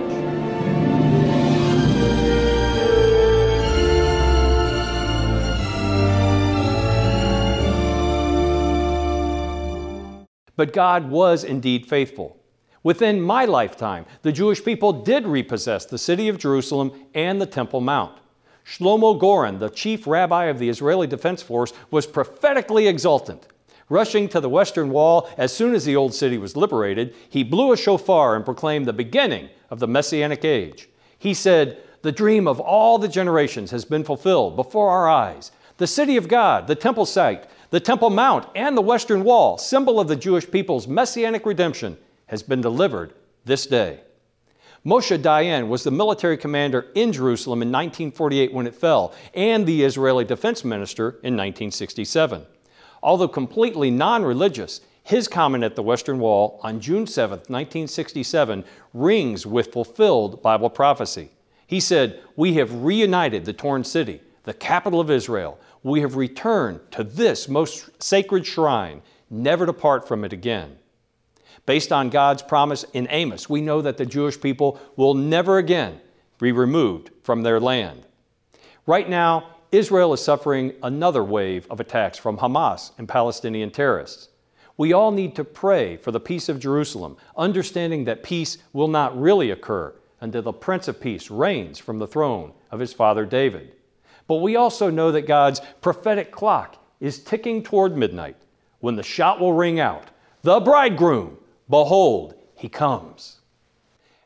But 10.56 10.74
God 10.74 11.10
was 11.10 11.44
indeed 11.44 11.86
faithful. 11.86 12.39
Within 12.82 13.22
my 13.22 13.46
lifetime, 13.46 14.06
the 14.22 14.32
Jewish 14.32 14.64
people 14.64 14.94
did 14.94 15.28
repossess 15.28 15.86
the 15.86 15.98
city 15.98 16.30
of 16.30 16.38
Jerusalem 16.38 16.92
and 17.14 17.42
the 17.42 17.46
Temple 17.46 17.82
Mount. 17.82 18.18
Shlomo 18.66 19.20
Goren, 19.20 19.60
the 19.60 19.70
chief 19.70 20.08
rabbi 20.08 20.46
of 20.46 20.60
the 20.60 20.70
Israeli 20.70 21.08
Defense 21.08 21.42
Force, 21.42 21.74
was 21.92 22.06
prophetically 22.06 22.88
exultant. 22.88 23.48
Rushing 23.90 24.30
to 24.30 24.40
the 24.40 24.50
Western 24.50 24.92
Wall 24.92 25.28
as 25.38 25.52
soon 25.52 25.74
as 25.74 25.84
the 25.84 25.96
Old 25.96 26.14
City 26.14 26.38
was 26.38 26.56
liberated, 26.56 27.16
he 27.28 27.44
blew 27.44 27.74
a 27.74 27.78
shofar 27.78 28.36
and 28.36 28.46
proclaimed 28.46 28.86
the 28.86 28.94
beginning 28.94 29.50
of 29.72 29.80
the 29.80 29.88
Messianic 29.88 30.46
age. 30.46 30.88
He 31.18 31.34
said, 31.34 31.82
The 32.04 32.12
dream 32.12 32.48
of 32.48 32.60
all 32.60 33.00
the 33.00 33.08
generations 33.08 33.72
has 33.72 33.84
been 33.84 34.04
fulfilled 34.04 34.56
before 34.56 34.92
our 34.92 35.10
eyes. 35.10 35.52
The 35.78 35.88
city 35.88 36.16
of 36.16 36.28
God, 36.28 36.68
the 36.68 36.76
temple 36.76 37.06
site, 37.06 37.48
the 37.72 37.80
Temple 37.80 38.10
Mount, 38.10 38.48
and 38.56 38.78
the 38.78 38.82
Western 38.82 39.24
Wall, 39.24 39.58
symbol 39.58 40.00
of 40.00 40.08
the 40.08 40.16
Jewish 40.16 40.50
people's 40.50 40.88
messianic 40.88 41.46
redemption, 41.46 41.98
has 42.30 42.42
been 42.44 42.62
delivered 42.62 43.14
this 43.46 43.66
day. 43.66 44.00
Moshe 44.86 45.18
Dayan 45.22 45.68
was 45.68 45.84
the 45.84 45.92
military 45.92 46.38
commander 46.38 46.88
in 46.96 47.12
Jerusalem 47.12 47.62
in 47.62 47.68
1948 47.68 48.54
when 48.54 48.66
it 48.66 48.74
fell, 48.74 49.14
and 49.34 49.66
the 49.66 49.84
Israeli 49.84 50.24
defense 50.24 50.64
minister 50.64 51.10
in 51.10 51.36
1967. 51.36 52.46
Although 53.04 53.28
completely 53.28 53.92
non 53.92 54.24
religious, 54.24 54.82
his 55.04 55.28
comment 55.28 55.64
at 55.64 55.76
the 55.76 55.84
Western 55.84 56.20
Wall 56.20 56.60
on 56.64 56.80
June 56.80 57.08
7, 57.08 57.40
1967, 57.40 58.64
rings 58.94 59.46
with 59.46 59.74
fulfilled 59.74 60.42
Bible 60.42 60.70
prophecy. 60.70 61.30
He 61.68 61.80
said, 61.80 62.22
We 62.36 62.54
have 62.54 62.84
reunited 62.84 63.46
the 63.46 63.54
torn 63.54 63.84
city, 63.84 64.22
the 64.44 64.54
capital 64.54 65.00
of 65.00 65.12
Israel. 65.12 65.60
We 65.84 66.02
have 66.02 66.16
returned 66.16 66.80
to 66.92 67.04
this 67.04 67.50
most 67.50 67.90
sacred 68.02 68.46
shrine, 68.46 69.02
never 69.30 69.66
to 69.66 69.74
part 69.74 70.08
from 70.08 70.24
it 70.24 70.34
again. 70.34 70.79
Based 71.66 71.92
on 71.92 72.10
God's 72.10 72.42
promise 72.42 72.84
in 72.94 73.08
Amos, 73.10 73.50
we 73.50 73.62
know 73.62 73.82
that 73.82 73.98
the 73.98 74.06
Jewish 74.06 74.40
people 74.40 74.80
will 74.96 75.14
never 75.14 75.58
again 75.58 76.00
be 76.40 76.52
removed 76.52 77.12
from 77.24 77.44
their 77.44 77.60
land. 77.60 78.06
Right 78.86 79.10
now, 79.10 79.56
Israel 79.72 80.14
is 80.14 80.22
suffering 80.22 80.74
another 80.82 81.24
wave 81.24 81.68
of 81.70 81.80
attacks 81.80 82.18
from 82.18 82.38
Hamas 82.38 82.92
and 82.98 83.08
Palestinian 83.08 83.70
terrorists. 83.70 84.30
We 84.78 84.94
all 84.94 85.12
need 85.12 85.36
to 85.36 85.44
pray 85.44 85.98
for 85.98 86.12
the 86.12 86.20
peace 86.20 86.50
of 86.50 86.60
Jerusalem, 86.60 87.18
understanding 87.38 88.06
that 88.06 88.24
peace 88.24 88.58
will 88.74 88.88
not 88.88 89.20
really 89.20 89.52
occur 89.52 89.94
until 90.22 90.42
the 90.42 90.54
Prince 90.54 90.88
of 90.88 91.02
Peace 91.02 91.30
reigns 91.30 91.80
from 91.80 92.00
the 92.00 92.08
throne 92.08 92.54
of 92.72 92.80
his 92.80 92.94
father 92.94 93.26
David. 93.26 93.74
But 94.28 94.36
we 94.36 94.56
also 94.56 94.90
know 94.90 95.12
that 95.12 95.28
God's 95.28 95.62
prophetic 95.82 96.32
clock 96.32 96.78
is 97.00 97.20
ticking 97.20 97.64
toward 97.64 97.98
midnight 97.98 98.38
when 98.80 98.96
the 98.96 99.04
shot 99.04 99.40
will 99.40 99.54
ring 99.54 99.80
out 99.80 100.08
The 100.42 100.62
bridegroom, 100.62 101.38
behold, 101.70 102.36
he 102.56 102.70
comes. 102.70 103.42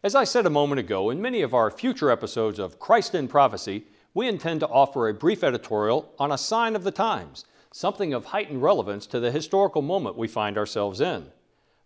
As 0.04 0.16
I 0.16 0.24
said 0.24 0.46
a 0.46 0.50
moment 0.50 0.80
ago, 0.80 1.10
in 1.10 1.22
many 1.22 1.42
of 1.42 1.54
our 1.54 1.72
future 1.72 2.10
episodes 2.10 2.60
of 2.60 2.80
Christ 2.80 3.16
in 3.16 3.28
Prophecy, 3.28 3.86
we 4.14 4.28
intend 4.28 4.60
to 4.60 4.68
offer 4.68 5.08
a 5.08 5.14
brief 5.14 5.44
editorial 5.44 6.14
on 6.20 6.32
a 6.32 6.38
sign 6.38 6.76
of 6.76 6.84
the 6.84 6.92
times, 6.92 7.46
something 7.72 8.14
of 8.14 8.26
heightened 8.26 8.62
relevance 8.62 9.08
to 9.08 9.20
the 9.20 9.32
historical 9.32 9.82
moment 9.82 10.18
we 10.18 10.28
find 10.28 10.58
ourselves 10.58 11.02
in. 11.02 11.26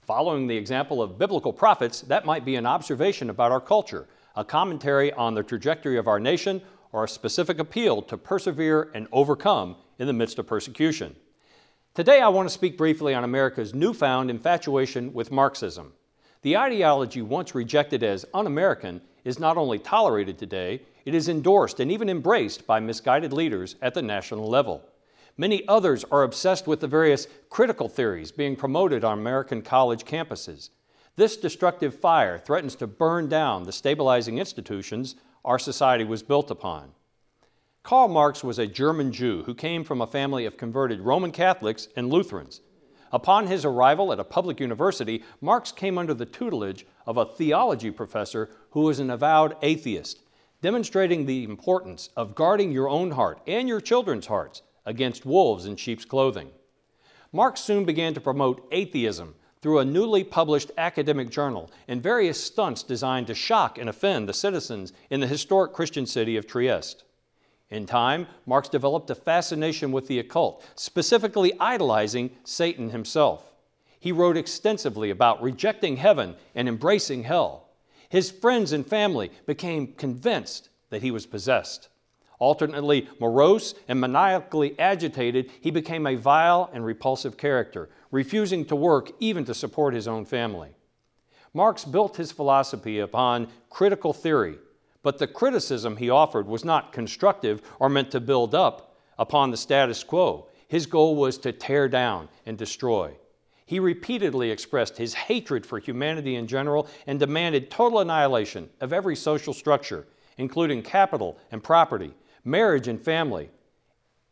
Following 0.02 0.48
the 0.48 0.58
example 0.58 1.02
of 1.02 1.18
biblical 1.18 1.54
prophets, 1.54 2.02
that 2.02 2.26
might 2.26 2.46
be 2.46 2.56
an 2.56 2.66
observation 2.66 3.30
about 3.30 3.52
our 3.52 3.62
culture, 3.62 4.08
a 4.36 4.44
commentary 4.44 5.12
on 5.14 5.34
the 5.34 5.44
trajectory 5.44 5.98
of 5.98 6.08
our 6.08 6.20
nation, 6.20 6.62
or 6.92 7.04
a 7.04 7.10
specific 7.10 7.60
appeal 7.60 8.02
to 8.02 8.18
persevere 8.18 8.90
and 8.94 9.08
overcome 9.12 9.76
in 10.00 10.08
the 10.08 10.14
midst 10.14 10.40
of 10.40 10.48
persecution. 10.48 11.16
Today, 11.98 12.22
I 12.22 12.30
want 12.30 12.48
to 12.48 12.54
speak 12.54 12.78
briefly 12.78 13.16
on 13.16 13.24
America's 13.24 13.74
newfound 13.74 14.30
infatuation 14.30 15.12
with 15.16 15.32
Marxism. 15.32 15.94
The 16.44 16.56
ideology 16.56 17.24
once 17.24 17.56
rejected 17.56 18.04
as 18.04 18.24
un 18.36 18.46
American 18.46 19.02
is 19.24 19.40
not 19.40 19.58
only 19.58 19.80
tolerated 19.80 20.38
today, 20.38 20.84
it 21.06 21.16
is 21.16 21.28
endorsed 21.28 21.80
and 21.80 21.92
even 21.92 22.08
embraced 22.08 22.68
by 22.68 22.80
misguided 22.80 23.34
leaders 23.34 23.78
at 23.82 23.96
the 23.96 24.04
national 24.04 24.48
level. 24.48 24.84
Many 25.38 25.68
others 25.68 26.06
are 26.12 26.22
obsessed 26.22 26.68
with 26.68 26.82
the 26.82 26.88
various 26.88 27.28
critical 27.50 27.90
theories 27.90 28.32
being 28.32 28.56
promoted 28.56 29.04
on 29.04 29.18
American 29.18 29.64
college 29.64 30.06
campuses. 30.06 30.70
This 31.16 31.36
destructive 31.36 32.00
fire 32.00 32.38
threatens 32.38 32.76
to 32.76 32.86
burn 32.86 33.28
down 33.28 33.64
the 33.64 33.72
stabilizing 33.72 34.38
institutions 34.38 35.16
our 35.44 35.58
society 35.58 36.04
was 36.04 36.22
built 36.22 36.52
upon. 36.52 36.92
Karl 37.88 38.10
Marx 38.10 38.44
was 38.44 38.60
a 38.60 38.68
German 38.68 39.14
Jew 39.14 39.44
who 39.44 39.56
came 39.56 39.86
from 39.86 40.02
a 40.02 40.08
family 40.08 40.44
of 40.44 40.58
converted 40.58 41.00
Roman 41.00 41.32
Catholics 41.32 41.88
and 41.96 42.10
Lutherans. 42.10 42.60
Upon 43.14 43.48
his 43.48 43.64
arrival 43.64 44.12
at 44.12 44.20
a 44.20 44.26
public 44.26 44.60
university, 44.60 45.24
Marx 45.40 45.72
came 45.72 45.98
under 45.98 46.14
the 46.14 46.26
tutelage 46.26 46.86
of 47.06 47.16
a 47.16 47.24
theology 47.24 47.90
professor 47.90 48.50
who 48.72 48.82
was 48.82 49.00
an 49.00 49.10
avowed 49.10 49.56
atheist, 49.62 50.20
demonstrating 50.62 51.26
the 51.26 51.46
importance 51.46 52.10
of 52.18 52.36
guarding 52.36 52.74
your 52.74 52.90
own 52.90 53.12
heart 53.12 53.40
and 53.48 53.70
your 53.70 53.80
children's 53.80 54.28
hearts 54.28 54.64
against 54.86 55.26
wolves 55.26 55.66
in 55.66 55.78
sheep's 55.78 56.04
clothing. 56.04 56.50
Marx 57.32 57.62
soon 57.62 57.86
began 57.86 58.14
to 58.14 58.20
promote 58.20 58.68
atheism 58.70 59.34
through 59.62 59.80
a 59.80 59.86
newly 59.86 60.26
published 60.26 60.72
academic 60.78 61.30
journal 61.30 61.72
and 61.88 62.04
various 62.04 62.44
stunts 62.44 62.84
designed 62.84 63.28
to 63.28 63.34
shock 63.34 63.78
and 63.78 63.88
offend 63.88 64.28
the 64.28 64.34
citizens 64.34 64.92
in 65.10 65.22
the 65.22 65.28
historic 65.28 65.72
Christian 65.72 66.06
city 66.06 66.36
of 66.36 66.46
Trieste. 66.46 67.06
In 67.70 67.86
time, 67.86 68.28
Marx 68.46 68.70
developed 68.70 69.10
a 69.10 69.16
fascination 69.16 69.92
with 69.92 70.08
the 70.08 70.20
occult, 70.20 70.64
specifically 70.76 71.54
idolizing 71.60 72.32
Satan 72.44 72.90
himself. 72.90 73.52
He 74.00 74.12
wrote 74.12 74.38
extensively 74.38 75.10
about 75.10 75.42
rejecting 75.42 75.98
heaven 75.98 76.36
and 76.56 76.70
embracing 76.70 77.24
hell. 77.24 77.70
His 78.10 78.32
friends 78.32 78.72
and 78.72 78.86
family 78.86 79.32
became 79.46 79.94
convinced 79.94 80.70
that 80.92 81.02
he 81.02 81.12
was 81.12 81.26
possessed. 81.26 81.90
Alternately 82.40 83.10
morose 83.20 83.74
and 83.88 84.00
maniacally 84.00 84.80
agitated, 84.80 85.52
he 85.60 85.72
became 85.72 86.08
a 86.08 86.16
vile 86.16 86.70
and 86.72 86.86
repulsive 86.86 87.36
character, 87.36 87.90
refusing 88.12 88.64
to 88.66 88.76
work 88.76 89.12
even 89.20 89.44
to 89.46 89.54
support 89.54 89.94
his 89.94 90.08
own 90.08 90.24
family. 90.24 90.70
Marx 91.54 91.84
built 91.84 92.16
his 92.16 92.32
philosophy 92.32 93.00
upon 93.00 93.48
critical 93.70 94.14
theory, 94.14 94.58
but 95.08 95.20
the 95.20 95.26
criticism 95.26 95.96
he 95.96 96.10
offered 96.10 96.46
was 96.50 96.66
not 96.66 96.92
constructive 96.92 97.62
or 97.80 97.88
meant 97.88 98.12
to 98.12 98.20
build 98.20 98.54
up 98.54 98.98
upon 99.18 99.50
the 99.50 99.56
status 99.56 100.04
quo. 100.04 100.50
His 100.68 100.86
goal 100.86 101.16
was 101.16 101.38
to 101.38 101.54
tear 101.54 101.88
down 101.88 102.28
and 102.46 102.58
destroy. 102.58 103.14
He 103.66 103.80
repeatedly 103.80 104.52
expressed 104.52 104.98
his 104.98 105.14
hatred 105.14 105.66
for 105.66 105.80
humanity 105.80 106.36
in 106.36 106.46
general 106.46 106.90
and 107.06 107.22
demanded 107.22 107.72
total 107.72 108.00
annihilation 108.00 108.70
of 108.82 108.92
every 108.92 109.16
social 109.16 109.54
structure, 109.54 110.06
including 110.38 110.84
capital 110.84 111.38
and 111.54 111.64
property, 111.64 112.14
marriage 112.44 112.90
and 112.90 113.02
family, 113.02 113.50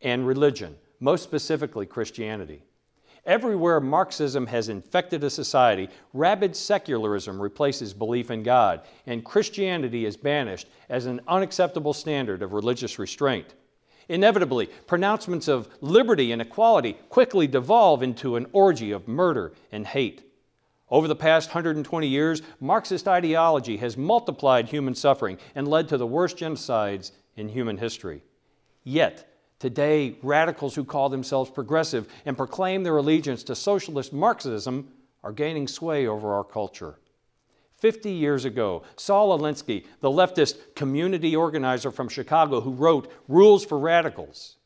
and 0.01 0.27
religion, 0.27 0.75
most 0.99 1.23
specifically 1.23 1.85
Christianity. 1.85 2.64
Everywhere 3.25 3.79
Marxism 3.79 4.45
has 4.47 4.69
infected 4.69 5.23
a 5.23 5.29
society, 5.31 5.89
rabid 6.13 6.55
secularism 6.55 7.41
replaces 7.41 7.93
belief 7.93 8.29
in 8.29 8.43
God, 8.43 8.81
and 9.07 9.25
Christianity 9.25 10.05
is 10.05 10.15
banished 10.15 10.67
as 10.89 11.07
an 11.07 11.21
unacceptable 11.27 11.93
standard 11.93 12.43
of 12.43 12.53
religious 12.53 12.99
restraint. 12.99 13.55
Inevitably, 14.09 14.67
pronouncements 14.85 15.47
of 15.47 15.67
liberty 15.81 16.31
and 16.31 16.41
equality 16.41 16.93
quickly 17.09 17.47
devolve 17.47 18.03
into 18.03 18.35
an 18.35 18.45
orgy 18.53 18.91
of 18.91 19.07
murder 19.07 19.53
and 19.71 19.87
hate. 19.87 20.31
Over 20.91 21.07
the 21.07 21.15
past 21.15 21.49
120 21.49 22.07
years, 22.07 22.43
Marxist 22.59 23.07
ideology 23.07 23.77
has 23.77 23.97
multiplied 23.97 24.67
human 24.67 24.93
suffering 24.93 25.39
and 25.55 25.67
led 25.67 25.89
to 25.89 25.97
the 25.97 26.05
worst 26.05 26.37
genocides 26.37 27.11
in 27.35 27.49
human 27.49 27.77
history. 27.77 28.21
Yet, 28.83 29.34
Today, 29.59 30.17
radicals 30.21 30.75
who 30.75 30.83
call 30.83 31.09
themselves 31.09 31.49
progressive 31.49 32.07
and 32.25 32.35
proclaim 32.35 32.83
their 32.83 32.97
allegiance 32.97 33.43
to 33.43 33.55
socialist 33.55 34.11
Marxism 34.11 34.91
are 35.23 35.31
gaining 35.31 35.67
sway 35.67 36.07
over 36.07 36.33
our 36.33 36.43
culture. 36.43 36.99
50 37.77 38.11
years 38.11 38.45
ago, 38.45 38.83
Saul 38.95 39.37
Alinsky, 39.37 39.85
the 39.99 40.09
leftist 40.09 40.75
community 40.75 41.35
organizer 41.35 41.91
from 41.91 42.09
Chicago 42.09 42.61
who 42.61 42.71
wrote 42.71 43.11
Rules 43.27 43.65
for 43.65 43.79
Radicals, 43.79 44.57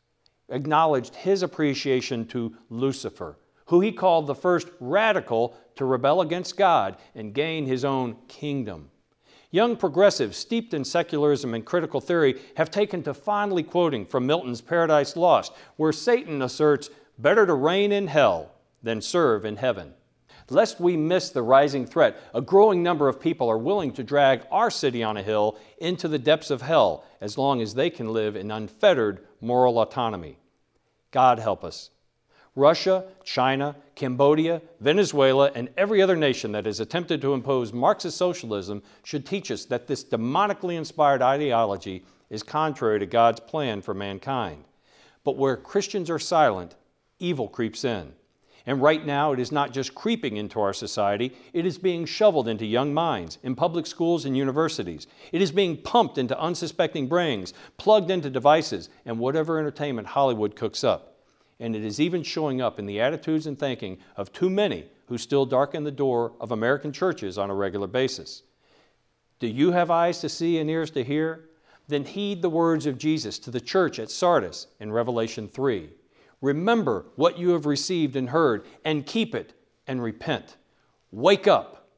acknowledged 0.50 1.16
his 1.16 1.44
appreciation 1.44 2.26
to 2.28 2.56
Lucifer, 2.70 3.38
who 3.66 3.82
he 3.82 3.92
called 3.92 4.28
the 4.28 4.36
first 4.36 4.68
radical 4.80 5.56
to 5.76 5.86
rebel 5.86 6.22
against 6.22 6.58
God 6.58 6.98
and 7.16 7.34
gain 7.34 7.66
his 7.66 7.86
own 7.86 8.16
kingdom. 8.28 8.90
Young 9.52 9.76
progressives 9.76 10.38
steeped 10.38 10.74
in 10.74 10.86
secularism 10.86 11.54
and 11.54 11.66
critical 11.66 12.00
theory 12.00 12.40
have 12.56 12.70
taken 12.70 13.02
to 13.04 13.14
fondly 13.14 13.64
quoting 13.64 14.06
from 14.06 14.28
Milton's 14.28 14.62
Paradise 14.62 15.16
Lost, 15.16 15.54
where 15.76 15.92
Satan 15.92 16.42
asserts, 16.42 16.90
Better 17.18 17.46
to 17.46 17.54
reign 17.54 17.92
in 17.92 18.08
hell 18.08 18.52
than 18.82 19.02
serve 19.02 19.44
in 19.44 19.58
heaven. 19.58 19.94
Lest 20.50 20.80
we 20.80 20.96
miss 20.96 21.30
the 21.30 21.42
rising 21.42 21.86
threat, 21.86 22.18
a 22.34 22.42
growing 22.42 22.82
number 22.82 23.10
of 23.10 23.20
people 23.20 23.50
are 23.50 23.58
willing 23.58 23.92
to 23.94 24.04
drag 24.04 24.44
our 24.50 24.72
city 24.72 25.04
on 25.04 25.18
a 25.18 25.22
hill 25.22 25.58
into 25.80 26.08
the 26.08 26.18
depths 26.18 26.50
of 26.50 26.62
hell 26.62 27.04
as 27.20 27.38
long 27.38 27.62
as 27.62 27.74
they 27.74 27.90
can 27.90 28.14
live 28.14 28.36
in 28.36 28.52
unfettered 28.52 29.28
moral 29.42 29.80
autonomy. 29.80 30.38
God 31.12 31.40
help 31.40 31.64
us. 31.64 31.90
Russia, 32.56 33.06
China, 33.24 33.76
Cambodia, 33.96 34.62
Venezuela, 34.80 35.52
and 35.56 35.70
every 35.78 36.02
other 36.02 36.16
nation 36.16 36.52
that 36.52 36.66
has 36.66 36.80
attempted 36.80 37.22
to 37.22 37.34
impose 37.34 37.72
Marxist 37.74 38.18
socialism 38.18 38.82
should 39.04 39.26
teach 39.26 39.52
us 39.52 39.66
that 39.66 39.88
this 39.88 40.04
demonically 40.04 40.78
inspired 40.78 41.22
ideology 41.22 42.04
is 42.30 42.44
contrary 42.44 43.00
to 43.00 43.06
God's 43.06 43.40
plan 43.40 43.82
for 43.82 43.94
mankind. 43.94 44.64
But 45.24 45.38
where 45.38 45.58
Christians 45.58 46.10
are 46.10 46.20
silent, 46.20 46.76
evil 47.20 47.48
creeps 47.48 47.84
in. 47.84 48.14
And 48.66 48.82
right 48.82 49.06
now, 49.06 49.32
it 49.32 49.40
is 49.40 49.52
not 49.52 49.72
just 49.74 49.96
creeping 49.96 50.38
into 50.38 50.60
our 50.60 50.74
society, 50.74 51.36
it 51.54 51.66
is 51.66 51.78
being 51.78 52.06
shoveled 52.06 52.48
into 52.48 52.66
young 52.66 52.94
minds, 52.94 53.38
in 53.42 53.56
public 53.56 53.88
schools 53.88 54.26
and 54.26 54.38
universities. 54.38 55.08
It 55.32 55.42
is 55.42 55.52
being 55.52 55.78
pumped 55.78 56.18
into 56.18 56.40
unsuspecting 56.40 57.08
brains, 57.08 57.54
plugged 57.78 58.12
into 58.12 58.30
devices, 58.30 58.90
and 59.06 59.18
whatever 59.18 59.60
entertainment 59.60 60.08
Hollywood 60.08 60.56
cooks 60.56 60.84
up 60.84 61.09
and 61.60 61.76
it 61.76 61.84
is 61.84 62.00
even 62.00 62.24
showing 62.24 62.62
up 62.62 62.80
in 62.80 62.86
the 62.86 63.02
attitudes 63.02 63.48
and 63.48 63.60
thinking 63.60 63.98
of 64.16 64.32
too 64.32 64.50
many 64.50 64.86
who 65.08 65.18
still 65.18 65.46
darken 65.46 65.84
the 65.84 65.92
door 65.92 66.34
of 66.40 66.52
American 66.52 66.94
churches 66.94 67.38
on 67.38 67.50
a 67.50 67.56
regular 67.56 67.88
basis. 67.88 68.44
Do 69.40 69.48
you 69.48 69.72
have 69.72 69.92
eyes 69.92 70.20
to 70.22 70.30
see 70.30 70.60
and 70.60 70.70
ears 70.70 70.92
to 70.92 71.04
hear? 71.04 71.50
Then 71.88 72.06
heed 72.06 72.42
the 72.42 72.50
words 72.50 72.86
of 72.86 72.98
Jesus 72.98 73.40
to 73.40 73.52
the 73.52 73.60
church 73.60 74.00
at 74.00 74.12
Sardis 74.12 74.68
in 74.80 74.92
Revelation 74.92 75.48
3. 75.48 75.90
Remember 76.42 77.06
what 77.16 77.38
you 77.38 77.50
have 77.50 77.66
received 77.66 78.16
and 78.16 78.30
heard, 78.30 78.66
and 78.86 79.06
keep 79.06 79.36
it 79.36 79.54
and 79.88 80.02
repent. 80.02 80.56
Wake 81.12 81.48
up. 81.48 81.90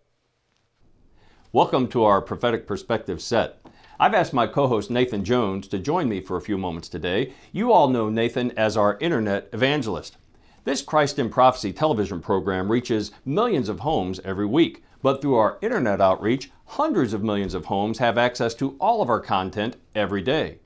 Welcome 1.52 1.88
to 1.90 2.06
our 2.06 2.22
prophetic 2.22 2.66
perspective 2.66 3.22
set. 3.22 3.61
I've 4.02 4.16
asked 4.16 4.34
my 4.34 4.48
co 4.48 4.66
host 4.66 4.90
Nathan 4.90 5.24
Jones 5.24 5.68
to 5.68 5.78
join 5.78 6.10
me 6.10 6.22
for 6.22 6.36
a 6.36 6.42
few 6.42 6.58
moments 6.58 6.90
today. 6.90 7.34
You 7.52 7.72
all 7.72 7.88
know 7.88 8.10
Nathan 8.10 8.50
as 8.58 8.76
our 8.76 8.98
internet 9.00 9.48
evangelist. 9.54 10.18
This 10.64 10.82
Christ 10.82 11.20
in 11.20 11.30
Prophecy 11.30 11.72
television 11.72 12.20
program 12.20 12.72
reaches 12.72 13.12
millions 13.26 13.70
of 13.70 13.82
homes 13.82 14.20
every 14.26 14.48
week, 14.48 14.84
But 15.04 15.22
through 15.22 15.36
our 15.36 15.60
internet 15.62 16.02
outreach, 16.02 16.50
hundreds 16.66 17.14
of 17.14 17.24
millions 17.24 17.54
of 17.54 17.66
homes 17.66 18.00
have 18.00 18.18
access 18.18 18.56
to 18.56 18.76
all 18.80 19.04
of 19.04 19.10
our 19.12 19.20
content 19.20 19.76
every 19.94 20.24
day. 20.24 20.58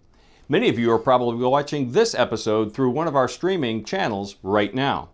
Many 0.48 0.70
of 0.70 0.80
you 0.80 0.90
are 0.94 0.98
probably 0.98 1.46
watching 1.46 1.92
this 1.92 2.16
episode 2.16 2.74
through 2.74 2.92
one 2.92 3.10
of 3.10 3.18
our 3.18 3.28
streaming 3.28 3.84
channels 3.84 4.38
right 4.44 4.74
now. 4.74 5.10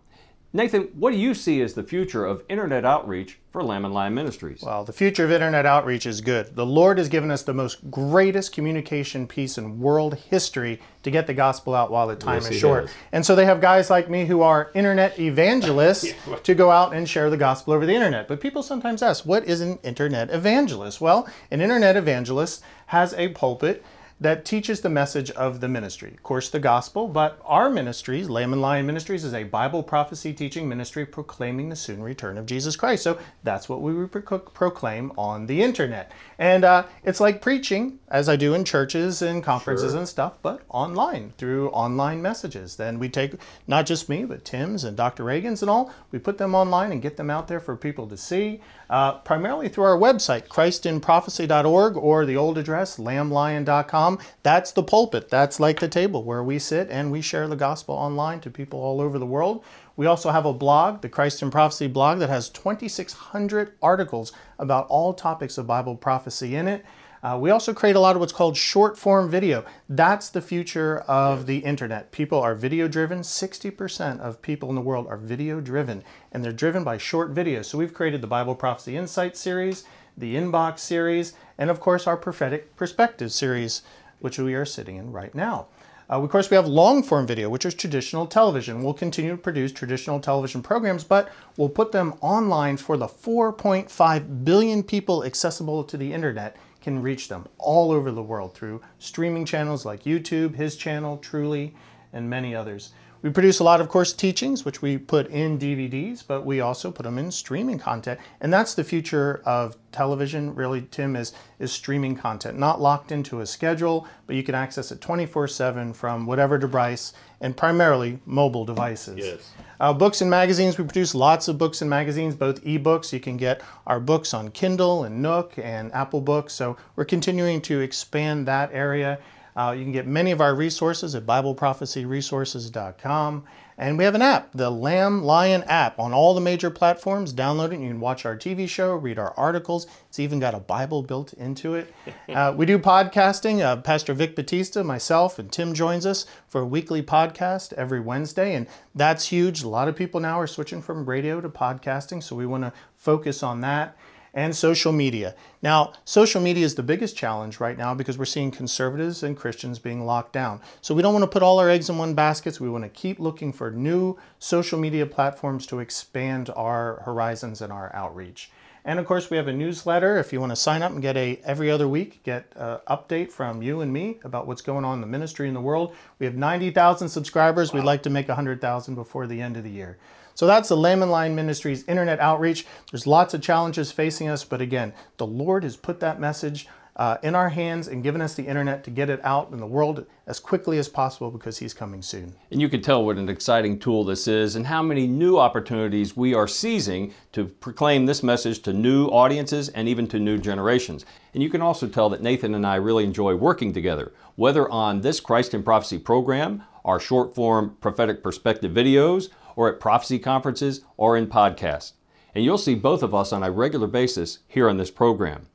Nathan, 0.54 0.82
what 0.94 1.12
do 1.12 1.16
you 1.18 1.32
see 1.32 1.62
as 1.62 1.72
the 1.72 1.82
future 1.82 2.26
of 2.26 2.42
internet 2.46 2.84
outreach 2.84 3.38
for 3.50 3.62
Lamb 3.62 3.86
and 3.86 3.94
Lion 3.94 4.12
Ministries? 4.12 4.62
Well, 4.62 4.84
the 4.84 4.92
future 4.92 5.24
of 5.24 5.30
internet 5.32 5.64
outreach 5.64 6.04
is 6.04 6.20
good. 6.20 6.54
The 6.54 6.66
Lord 6.66 6.98
has 6.98 7.08
given 7.08 7.30
us 7.30 7.42
the 7.42 7.54
most 7.54 7.90
greatest 7.90 8.52
communication 8.52 9.26
piece 9.26 9.56
in 9.56 9.80
world 9.80 10.14
history 10.14 10.78
to 11.04 11.10
get 11.10 11.26
the 11.26 11.32
gospel 11.32 11.74
out 11.74 11.90
while 11.90 12.06
the 12.06 12.16
time 12.16 12.42
Yes, 12.42 12.50
is 12.50 12.58
short. 12.58 12.82
has. 12.82 12.94
And 13.12 13.24
so 13.24 13.34
they 13.34 13.46
have 13.46 13.62
guys 13.62 13.88
like 13.88 14.10
me 14.10 14.26
who 14.26 14.42
are 14.42 14.70
internet 14.74 15.18
evangelists 15.18 16.12
to 16.42 16.54
go 16.54 16.70
out 16.70 16.92
and 16.92 17.08
share 17.08 17.30
the 17.30 17.38
gospel 17.38 17.72
over 17.72 17.86
the 17.86 17.94
internet. 17.94 18.28
But 18.28 18.42
people 18.42 18.62
sometimes 18.62 19.02
ask, 19.02 19.24
what 19.24 19.44
is 19.46 19.62
an 19.62 19.78
internet 19.82 20.28
evangelist? 20.28 21.00
Well, 21.00 21.26
an 21.50 21.62
internet 21.62 21.96
evangelist 21.96 22.62
has 22.88 23.14
a 23.14 23.28
pulpit 23.28 23.82
that 24.22 24.44
teaches 24.44 24.80
the 24.80 24.88
message 24.88 25.30
of 25.32 25.60
the 25.60 25.68
ministry. 25.68 26.10
Of 26.12 26.22
course, 26.22 26.48
the 26.48 26.60
gospel, 26.60 27.08
but 27.08 27.40
our 27.44 27.68
ministries, 27.68 28.30
Lamb 28.30 28.52
and 28.52 28.62
Lion 28.62 28.86
Ministries, 28.86 29.24
is 29.24 29.34
a 29.34 29.44
Bible 29.44 29.82
prophecy 29.82 30.32
teaching 30.32 30.68
ministry 30.68 31.04
proclaiming 31.04 31.68
the 31.68 31.76
soon 31.76 32.02
return 32.02 32.38
of 32.38 32.46
Jesus 32.46 32.76
Christ. 32.76 33.02
So 33.02 33.18
that's 33.42 33.68
what 33.68 33.80
we 33.80 34.06
pro- 34.06 34.38
proclaim 34.38 35.12
on 35.18 35.46
the 35.46 35.62
internet. 35.62 36.12
And 36.38 36.64
uh, 36.64 36.84
it's 37.02 37.20
like 37.20 37.42
preaching, 37.42 37.98
as 38.08 38.28
I 38.28 38.36
do 38.36 38.54
in 38.54 38.64
churches 38.64 39.22
and 39.22 39.42
conferences 39.42 39.92
Sure. 39.92 39.98
and 39.98 40.08
stuff, 40.08 40.34
but 40.42 40.62
online 40.68 41.32
through 41.36 41.70
online 41.70 42.22
messages. 42.22 42.76
Then 42.76 42.98
we 43.00 43.08
take 43.08 43.34
not 43.66 43.86
just 43.86 44.08
me, 44.08 44.24
but 44.24 44.44
Tim's 44.44 44.84
and 44.84 44.96
Dr. 44.96 45.24
Reagan's 45.24 45.62
and 45.62 45.70
all, 45.70 45.92
we 46.12 46.18
put 46.18 46.38
them 46.38 46.54
online 46.54 46.92
and 46.92 47.02
get 47.02 47.16
them 47.16 47.30
out 47.30 47.48
there 47.48 47.60
for 47.60 47.76
people 47.76 48.06
to 48.06 48.16
see, 48.16 48.60
uh, 48.92 49.14
primarily 49.20 49.70
through 49.70 49.84
our 49.84 49.96
website, 49.96 50.48
christinprophecy.org, 50.48 51.96
or 51.96 52.26
the 52.26 52.36
old 52.36 52.58
address, 52.58 52.98
lamblion.com. 52.98 54.18
That's 54.42 54.72
the 54.72 54.82
pulpit. 54.82 55.30
That's 55.30 55.58
like 55.58 55.80
the 55.80 55.88
table 55.88 56.24
where 56.24 56.44
we 56.44 56.58
sit 56.58 56.90
and 56.90 57.10
we 57.10 57.22
share 57.22 57.48
the 57.48 57.56
gospel 57.56 57.94
online 57.94 58.40
to 58.40 58.50
people 58.50 58.80
all 58.80 59.00
over 59.00 59.18
the 59.18 59.24
world. 59.24 59.64
We 59.96 60.04
also 60.04 60.30
have 60.30 60.44
a 60.44 60.52
blog, 60.52 61.00
the 61.00 61.08
Christ 61.08 61.40
in 61.40 61.50
Prophecy 61.50 61.86
blog, 61.86 62.18
that 62.18 62.28
has 62.28 62.50
2,600 62.50 63.72
articles 63.80 64.34
about 64.58 64.86
all 64.88 65.14
topics 65.14 65.56
of 65.56 65.66
Bible 65.66 65.96
prophecy 65.96 66.54
in 66.54 66.68
it. 66.68 66.84
Uh, 67.22 67.38
we 67.40 67.50
also 67.50 67.72
create 67.72 67.94
a 67.94 68.00
lot 68.00 68.16
of 68.16 68.20
what's 68.20 68.32
called 68.32 68.56
short 68.56 68.98
form 68.98 69.30
video. 69.30 69.64
That's 69.88 70.28
the 70.28 70.42
future 70.42 70.98
of 71.00 71.46
the 71.46 71.58
internet. 71.58 72.10
People 72.10 72.40
are 72.40 72.56
video 72.56 72.88
driven. 72.88 73.20
60% 73.20 74.18
of 74.18 74.42
people 74.42 74.68
in 74.70 74.74
the 74.74 74.80
world 74.80 75.06
are 75.06 75.16
video 75.16 75.60
driven, 75.60 76.02
and 76.32 76.44
they're 76.44 76.52
driven 76.52 76.82
by 76.82 76.98
short 76.98 77.32
videos. 77.32 77.66
So 77.66 77.78
we've 77.78 77.94
created 77.94 78.22
the 78.22 78.26
Bible 78.26 78.56
Prophecy 78.56 78.96
Insight 78.96 79.36
series, 79.36 79.84
the 80.16 80.34
Inbox 80.34 80.80
series, 80.80 81.34
and 81.58 81.70
of 81.70 81.78
course 81.78 82.08
our 82.08 82.16
Prophetic 82.16 82.74
Perspective 82.74 83.30
series, 83.30 83.82
which 84.18 84.40
we 84.40 84.54
are 84.54 84.64
sitting 84.64 84.96
in 84.96 85.12
right 85.12 85.34
now. 85.34 85.68
Uh, 86.10 86.20
of 86.20 86.28
course, 86.28 86.50
we 86.50 86.56
have 86.56 86.66
long 86.66 87.04
form 87.04 87.24
video, 87.24 87.48
which 87.48 87.64
is 87.64 87.72
traditional 87.72 88.26
television. 88.26 88.82
We'll 88.82 88.94
continue 88.94 89.30
to 89.30 89.36
produce 89.36 89.70
traditional 89.70 90.18
television 90.18 90.60
programs, 90.60 91.04
but 91.04 91.30
we'll 91.56 91.68
put 91.68 91.92
them 91.92 92.14
online 92.20 92.76
for 92.76 92.96
the 92.96 93.06
4.5 93.06 94.44
billion 94.44 94.82
people 94.82 95.24
accessible 95.24 95.84
to 95.84 95.96
the 95.96 96.12
internet 96.12 96.56
can 96.82 97.00
reach 97.00 97.28
them 97.28 97.46
all 97.58 97.90
over 97.92 98.10
the 98.10 98.22
world 98.22 98.54
through 98.54 98.82
streaming 98.98 99.44
channels 99.44 99.86
like 99.86 100.02
YouTube, 100.02 100.54
his 100.54 100.76
channel, 100.76 101.16
Truly, 101.16 101.74
and 102.12 102.28
many 102.28 102.54
others. 102.54 102.92
We 103.22 103.30
produce 103.30 103.60
a 103.60 103.64
lot, 103.64 103.80
of 103.80 103.88
course, 103.88 104.12
teachings, 104.12 104.64
which 104.64 104.82
we 104.82 104.98
put 104.98 105.28
in 105.28 105.56
DVDs, 105.56 106.24
but 106.26 106.44
we 106.44 106.60
also 106.60 106.90
put 106.90 107.04
them 107.04 107.18
in 107.18 107.30
streaming 107.30 107.78
content. 107.78 108.18
And 108.40 108.52
that's 108.52 108.74
the 108.74 108.82
future 108.82 109.40
of 109.44 109.76
television, 109.92 110.56
really, 110.56 110.82
Tim, 110.90 111.14
is, 111.14 111.32
is 111.60 111.70
streaming 111.70 112.16
content. 112.16 112.58
Not 112.58 112.80
locked 112.80 113.12
into 113.12 113.40
a 113.40 113.46
schedule, 113.46 114.08
but 114.26 114.34
you 114.34 114.42
can 114.42 114.56
access 114.56 114.90
it 114.90 115.00
24 115.00 115.46
7 115.46 115.92
from 115.92 116.26
whatever 116.26 116.58
device, 116.58 117.12
and 117.42 117.54
primarily 117.54 118.20
mobile 118.24 118.64
devices. 118.64 119.18
Yes. 119.18 119.50
Uh, 119.80 119.92
books 119.92 120.20
and 120.20 120.30
magazines, 120.30 120.78
we 120.78 120.84
produce 120.84 121.12
lots 121.12 121.48
of 121.48 121.58
books 121.58 121.80
and 121.82 121.90
magazines, 121.90 122.36
both 122.36 122.62
ebooks. 122.64 123.12
You 123.12 123.18
can 123.18 123.36
get 123.36 123.60
our 123.86 123.98
books 123.98 124.32
on 124.32 124.50
Kindle 124.52 125.02
and 125.02 125.20
Nook 125.20 125.58
and 125.58 125.92
Apple 125.92 126.20
Books. 126.20 126.54
So 126.54 126.76
we're 126.94 127.04
continuing 127.04 127.60
to 127.62 127.80
expand 127.80 128.46
that 128.46 128.70
area. 128.72 129.18
Uh, 129.56 129.74
you 129.76 129.82
can 129.84 129.92
get 129.92 130.06
many 130.06 130.30
of 130.30 130.40
our 130.40 130.54
resources 130.54 131.14
at 131.14 131.26
BibleProphecyResources.com. 131.26 133.44
And 133.78 133.96
we 133.98 134.04
have 134.04 134.14
an 134.14 134.22
app, 134.22 134.52
the 134.52 134.70
Lamb 134.70 135.24
Lion 135.24 135.64
app, 135.64 135.98
on 135.98 136.12
all 136.12 136.34
the 136.34 136.40
major 136.40 136.70
platforms. 136.70 137.32
Download 137.32 137.72
it. 137.72 137.80
You 137.80 137.88
can 137.88 138.00
watch 138.00 138.24
our 138.26 138.36
TV 138.36 138.68
show, 138.68 138.94
read 138.94 139.18
our 139.18 139.34
articles. 139.36 139.88
It's 140.08 140.20
even 140.20 140.38
got 140.38 140.54
a 140.54 140.60
Bible 140.60 141.02
built 141.02 141.32
into 141.34 141.74
it. 141.74 141.92
Uh, 142.32 142.54
we 142.56 142.64
do 142.64 142.78
podcasting. 142.78 143.60
Uh, 143.60 143.76
Pastor 143.76 144.14
Vic 144.14 144.34
Batista, 144.34 144.82
myself, 144.82 145.38
and 145.38 145.52
Tim 145.52 145.74
joins 145.74 146.06
us 146.06 146.24
for 146.48 146.62
a 146.62 146.66
weekly 146.66 147.02
podcast 147.02 147.74
every 147.74 148.00
Wednesday. 148.00 148.54
And 148.54 148.66
that's 148.94 149.26
huge. 149.26 149.62
A 149.62 149.68
lot 149.68 149.86
of 149.86 149.96
people 149.96 150.18
now 150.18 150.40
are 150.40 150.46
switching 150.46 150.80
from 150.80 151.04
radio 151.04 151.42
to 151.42 151.50
podcasting. 151.50 152.22
So 152.22 152.34
we 152.34 152.46
want 152.46 152.64
to 152.64 152.72
focus 152.96 153.42
on 153.42 153.60
that 153.60 153.98
and 154.34 154.54
social 154.56 154.92
media. 154.92 155.34
Now, 155.60 155.92
social 156.04 156.40
media 156.40 156.64
is 156.64 156.74
the 156.74 156.82
biggest 156.82 157.16
challenge 157.16 157.60
right 157.60 157.76
now 157.76 157.94
because 157.94 158.16
we're 158.16 158.24
seeing 158.24 158.50
conservatives 158.50 159.22
and 159.22 159.36
Christians 159.36 159.78
being 159.78 160.06
locked 160.06 160.32
down. 160.32 160.60
So 160.80 160.94
we 160.94 161.02
don't 161.02 161.12
want 161.12 161.24
to 161.24 161.30
put 161.30 161.42
all 161.42 161.58
our 161.58 161.68
eggs 161.68 161.90
in 161.90 161.98
one 161.98 162.14
basket. 162.14 162.58
We 162.60 162.70
want 162.70 162.84
to 162.84 162.90
keep 162.90 163.20
looking 163.20 163.52
for 163.52 163.70
new 163.70 164.18
social 164.38 164.78
media 164.78 165.06
platforms 165.06 165.66
to 165.66 165.80
expand 165.80 166.50
our 166.56 167.02
horizons 167.04 167.60
and 167.60 167.72
our 167.72 167.94
outreach. 167.94 168.50
And 168.84 168.98
of 168.98 169.06
course, 169.06 169.30
we 169.30 169.36
have 169.36 169.46
a 169.46 169.52
newsletter. 169.52 170.18
If 170.18 170.32
you 170.32 170.40
want 170.40 170.50
to 170.50 170.56
sign 170.56 170.82
up 170.82 170.90
and 170.90 171.00
get 171.00 171.16
a 171.16 171.40
every 171.44 171.70
other 171.70 171.86
week 171.86 172.22
get 172.24 172.52
an 172.56 172.80
update 172.88 173.30
from 173.30 173.62
you 173.62 173.80
and 173.80 173.92
me 173.92 174.18
about 174.24 174.46
what's 174.46 174.62
going 174.62 174.84
on 174.84 174.94
in 174.94 175.00
the 175.00 175.06
ministry 175.06 175.46
in 175.46 175.54
the 175.54 175.60
world. 175.60 175.94
We 176.18 176.26
have 176.26 176.34
90,000 176.34 177.08
subscribers. 177.08 177.72
We'd 177.72 177.84
like 177.84 178.02
to 178.02 178.10
make 178.10 178.26
100,000 178.26 178.94
before 178.96 179.28
the 179.28 179.40
end 179.40 179.56
of 179.56 179.62
the 179.62 179.70
year. 179.70 179.98
So 180.34 180.46
that's 180.46 180.68
the 180.68 180.76
Lamb 180.76 181.02
and 181.02 181.10
Lion 181.10 181.34
Ministries 181.34 181.84
internet 181.84 182.20
outreach. 182.20 182.66
There's 182.90 183.06
lots 183.06 183.34
of 183.34 183.42
challenges 183.42 183.92
facing 183.92 184.28
us, 184.28 184.44
but 184.44 184.60
again, 184.60 184.92
the 185.16 185.26
Lord 185.26 185.62
has 185.64 185.76
put 185.76 186.00
that 186.00 186.20
message 186.20 186.68
uh, 186.96 187.16
in 187.22 187.34
our 187.34 187.48
hands 187.48 187.88
and 187.88 188.02
given 188.02 188.20
us 188.20 188.34
the 188.34 188.46
internet 188.46 188.84
to 188.84 188.90
get 188.90 189.08
it 189.08 189.20
out 189.24 189.50
in 189.50 189.58
the 189.58 189.66
world 189.66 190.04
as 190.26 190.38
quickly 190.38 190.78
as 190.78 190.88
possible 190.88 191.30
because 191.30 191.58
He's 191.58 191.72
coming 191.72 192.02
soon. 192.02 192.34
And 192.50 192.60
you 192.60 192.68
can 192.68 192.82
tell 192.82 193.04
what 193.04 193.16
an 193.16 193.28
exciting 193.28 193.78
tool 193.78 194.04
this 194.04 194.28
is 194.28 194.56
and 194.56 194.66
how 194.66 194.82
many 194.82 195.06
new 195.06 195.38
opportunities 195.38 196.16
we 196.16 196.34
are 196.34 196.46
seizing 196.46 197.14
to 197.32 197.46
proclaim 197.46 198.04
this 198.04 198.22
message 198.22 198.60
to 198.62 198.72
new 198.72 199.06
audiences 199.06 199.70
and 199.70 199.88
even 199.88 200.06
to 200.08 200.18
new 200.18 200.36
generations. 200.36 201.06
And 201.32 201.42
you 201.42 201.48
can 201.48 201.62
also 201.62 201.88
tell 201.88 202.10
that 202.10 202.22
Nathan 202.22 202.54
and 202.54 202.66
I 202.66 202.74
really 202.76 203.04
enjoy 203.04 203.34
working 203.36 203.72
together, 203.72 204.12
whether 204.36 204.68
on 204.70 205.00
this 205.00 205.18
Christ 205.18 205.54
in 205.54 205.62
Prophecy 205.62 205.98
program, 205.98 206.62
our 206.84 207.00
short 207.00 207.34
form 207.34 207.76
prophetic 207.80 208.22
perspective 208.22 208.72
videos, 208.72 209.30
or 209.56 209.68
at 209.68 209.80
prophecy 209.80 210.18
conferences 210.18 210.82
or 210.96 211.16
in 211.16 211.26
podcasts. 211.26 211.92
And 212.34 212.44
you'll 212.44 212.58
see 212.58 212.74
both 212.74 213.02
of 213.02 213.14
us 213.14 213.32
on 213.32 213.42
a 213.42 213.50
regular 213.50 213.86
basis 213.86 214.38
here 214.48 214.68
on 214.68 214.76
this 214.76 214.90
program. 214.90 215.48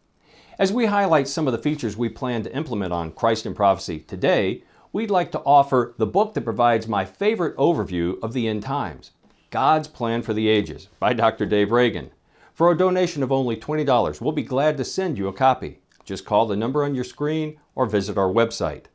As 0.59 0.73
we 0.73 0.87
highlight 0.87 1.27
some 1.27 1.47
of 1.47 1.51
the 1.51 1.59
features 1.59 1.95
we 1.95 2.09
plan 2.09 2.43
to 2.43 2.55
implement 2.55 2.91
on 2.91 3.11
Christ 3.11 3.45
in 3.45 3.53
Prophecy 3.53 3.99
today, 3.99 4.63
we'd 4.91 5.11
like 5.11 5.31
to 5.31 5.41
offer 5.41 5.93
the 5.97 6.07
book 6.07 6.33
that 6.33 6.43
provides 6.43 6.87
my 6.87 7.05
favorite 7.05 7.55
overview 7.57 8.21
of 8.23 8.33
the 8.33 8.47
end 8.47 8.63
times 8.63 9.11
God's 9.49 9.87
Plan 9.87 10.21
for 10.23 10.33
the 10.33 10.47
Ages 10.47 10.87
by 10.99 11.13
Dr. 11.13 11.45
Dave 11.45 11.71
Reagan. 11.71 12.11
For 12.53 12.71
a 12.71 12.77
donation 12.77 13.21
of 13.21 13.31
only 13.31 13.55
$20, 13.55 14.19
we'll 14.19 14.31
be 14.31 14.41
glad 14.41 14.77
to 14.77 14.83
send 14.83 15.17
you 15.17 15.27
a 15.27 15.33
copy. 15.33 15.79
Just 16.03 16.25
call 16.25 16.47
the 16.47 16.55
number 16.55 16.83
on 16.83 16.95
your 16.95 17.03
screen 17.03 17.59
or 17.75 17.85
visit 17.85 18.17
our 18.17 18.31
website. 18.33 18.85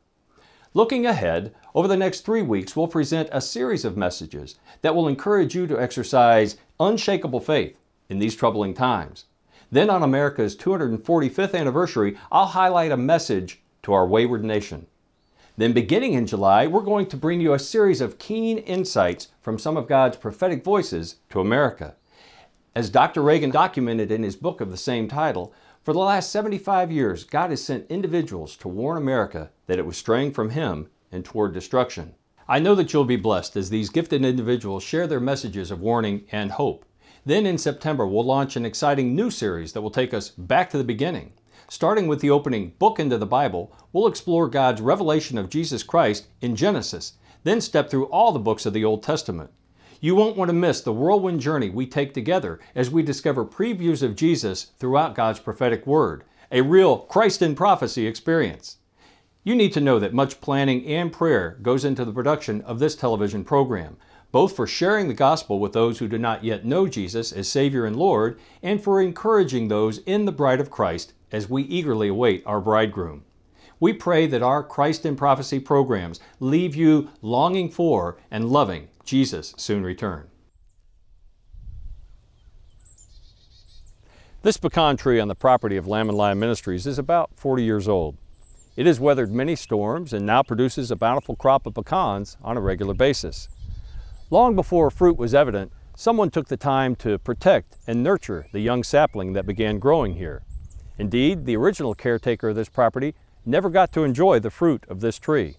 Looking 0.75 1.05
ahead, 1.05 1.55
over 1.75 1.87
the 1.87 1.99
next 1.99 2.21
three 2.23 2.41
weeks, 2.41 2.75
we'll 2.75 2.89
present 2.89 3.29
a 3.31 3.43
series 3.43 3.85
of 3.85 3.97
messages 3.97 4.55
that 4.81 4.95
will 4.95 5.07
encourage 5.07 5.55
you 5.55 5.67
to 5.67 5.79
exercise 5.79 6.57
unshakable 6.81 7.41
faith 7.41 7.77
in 8.09 8.19
these 8.19 8.35
troubling 8.35 8.73
times. 8.73 9.27
Then, 9.71 9.91
on 9.91 10.03
America's 10.03 10.57
245th 10.57 11.55
anniversary, 11.55 12.17
I'll 12.31 12.47
highlight 12.47 12.91
a 12.91 12.97
message 12.97 13.61
to 13.83 13.93
our 13.93 14.07
wayward 14.07 14.45
nation. 14.45 14.87
Then, 15.59 15.75
beginning 15.75 16.15
in 16.15 16.27
July, 16.27 16.67
we're 16.67 16.81
going 16.81 17.07
to 17.07 17.19
bring 17.19 17.43
you 17.43 17.53
a 17.53 17.59
series 17.59 18.01
of 18.01 18.19
keen 18.19 18.57
insights 18.57 19.29
from 19.43 19.59
some 19.59 19.77
of 19.77 19.89
God's 19.89 20.17
prophetic 20.17 20.65
voices 20.65 21.17
to 21.29 21.41
America. 21.41 21.97
As 22.75 22.89
Dr. 22.89 23.21
Reagan 23.21 23.51
documented 23.51 24.11
in 24.11 24.23
his 24.23 24.37
book 24.37 24.63
of 24.63 24.71
the 24.71 24.79
same 24.79 25.07
title, 25.07 25.53
for 25.85 25.93
the 25.93 25.99
last 25.99 26.31
75 26.31 26.93
years, 26.93 27.25
God 27.25 27.51
has 27.51 27.65
sent 27.65 27.91
individuals 27.91 28.57
to 28.59 28.69
warn 28.69 28.97
America 28.97 29.51
that 29.67 29.81
it 29.81 29.87
was 29.87 29.97
straying 29.97 30.33
from 30.33 30.51
Him 30.51 30.89
and 31.11 31.25
toward 31.25 31.55
destruction. 31.55 32.15
I 32.49 32.61
know 32.61 32.77
that 32.77 32.93
you'll 32.93 33.05
be 33.05 33.17
blessed 33.17 33.57
as 33.57 33.69
these 33.69 33.91
gifted 33.91 34.25
individuals 34.25 34.85
share 34.85 35.09
their 35.09 35.19
messages 35.19 35.73
of 35.73 35.81
warning 35.81 36.25
and 36.31 36.53
hope. 36.53 36.85
Then 37.27 37.47
in 37.47 37.59
September, 37.59 38.07
we'll 38.07 38.25
launch 38.25 38.55
an 38.55 38.65
exciting 38.65 39.17
new 39.17 39.29
series 39.29 39.73
that 39.73 39.81
will 39.81 39.91
take 39.91 40.15
us 40.15 40.29
back 40.29 40.71
to 40.71 40.79
the 40.79 40.85
beginning. 40.85 41.33
Starting 41.69 42.07
with 42.07 42.21
the 42.21 42.31
opening 42.31 42.75
book 42.79 43.01
into 43.01 43.19
the 43.19 43.27
Bible, 43.27 43.73
we'll 43.93 44.07
explore 44.07 44.49
God's 44.49 44.81
revelation 44.81 45.37
of 45.37 45.49
Jesus 45.49 45.83
Christ 45.83 46.29
in 46.41 46.55
Genesis, 46.55 47.15
then 47.43 47.61
step 47.61 47.91
through 47.91 48.07
all 48.07 48.31
the 48.31 48.39
books 48.39 48.67
of 48.67 48.73
the 48.73 48.85
Old 48.85 49.03
Testament. 49.03 49.51
You 50.05 50.17
won't 50.17 50.37
want 50.37 50.49
to 50.49 50.53
miss 50.53 50.81
the 50.81 50.93
whirlwind 50.93 51.39
journey 51.39 51.71
we 51.71 51.87
take 51.87 52.13
together 52.13 52.59
as 52.75 52.91
we 52.91 53.05
discover 53.05 53.45
previews 53.45 54.03
of 54.03 54.17
Jesus 54.17 54.73
throughout 54.77 55.15
God's 55.15 55.39
prophetic 55.39 55.87
word, 55.87 56.25
a 56.51 56.61
real 56.61 56.99
Christ 56.99 57.41
in 57.41 57.55
prophecy 57.55 58.09
experience. 58.09 58.79
You 59.45 59.55
need 59.55 59.73
to 59.75 59.81
know 59.81 60.01
that 60.01 60.13
much 60.13 60.41
planning 60.41 60.85
and 60.87 61.13
prayer 61.13 61.57
goes 61.63 61.85
into 61.85 62.05
the 62.05 62.11
production 62.11 62.63
of 62.63 62.81
this 62.81 62.97
television 62.97 63.45
program, 63.45 63.97
both 64.33 64.57
for 64.57 64.67
sharing 64.67 65.07
the 65.07 65.15
gospel 65.15 65.61
with 65.61 65.73
those 65.73 66.01
who 66.01 66.09
do 66.09 66.19
not 66.19 66.43
yet 66.43 66.65
know 66.65 66.89
Jesus 66.89 67.31
as 67.31 67.47
Savior 67.47 67.87
and 67.87 67.95
Lord, 67.95 68.41
and 68.61 68.83
for 68.83 69.01
encouraging 69.01 69.69
those 69.69 69.99
in 69.99 70.25
the 70.25 70.33
bride 70.33 70.59
of 70.59 70.69
Christ 70.69 71.13
as 71.31 71.49
we 71.49 71.63
eagerly 71.63 72.09
await 72.09 72.43
our 72.45 72.61
bridegroom. 72.61 73.23
We 73.79 73.93
pray 73.93 74.29
that 74.29 74.43
our 74.43 74.63
Christ 74.63 75.07
in 75.07 75.17
Prophecy 75.17 75.59
programs 75.59 76.21
leave 76.39 76.77
you 76.77 77.09
longing 77.21 77.69
for 77.69 78.17
and 78.31 78.49
loving 78.49 78.87
Jesus' 79.05 79.55
soon 79.57 79.83
return. 79.83 80.29
This 84.43 84.57
pecan 84.57 84.97
tree 84.97 85.21
on 85.21 85.29
the 85.29 85.37
property 85.37 85.77
of 85.77 85.87
Lamb 85.87 86.09
and 86.09 86.19
Lion 86.19 86.41
Ministries 86.41 86.87
is 86.87 86.99
about 86.99 87.31
40 87.37 87.63
years 87.63 87.87
old. 87.87 88.17
It 88.75 88.87
has 88.87 88.99
weathered 88.99 89.31
many 89.31 89.55
storms 89.55 90.13
and 90.13 90.27
now 90.27 90.43
produces 90.43 90.91
a 90.91 90.97
bountiful 90.97 91.37
crop 91.37 91.67
of 91.67 91.75
pecans 91.75 92.37
on 92.43 92.57
a 92.57 92.61
regular 92.61 92.95
basis. 92.95 93.49
Long 94.31 94.57
before 94.57 94.91
fruit 94.91 95.17
was 95.17 95.35
evident, 95.35 95.71
someone 95.95 96.31
took 96.31 96.49
the 96.49 96.57
time 96.57 96.97
to 96.97 97.19
protect 97.19 97.77
and 97.87 98.03
nurture 98.03 98.47
the 98.51 98.61
young 98.61 98.83
sapling 98.83 99.35
that 99.35 99.47
began 99.47 99.79
growing 99.79 100.15
here. 100.15 100.43
Indeed, 100.99 101.47
the 101.47 101.57
original 101.57 101.95
caretaker 101.95 102.49
of 102.49 102.57
this 102.57 102.69
property 102.69 103.15
never 103.45 103.71
got 103.71 103.93
to 103.93 104.05
enjoy 104.05 104.41
the 104.41 104.51
fruit 104.51 104.85
of 104.89 105.01
this 105.01 105.19
tree. 105.19 105.57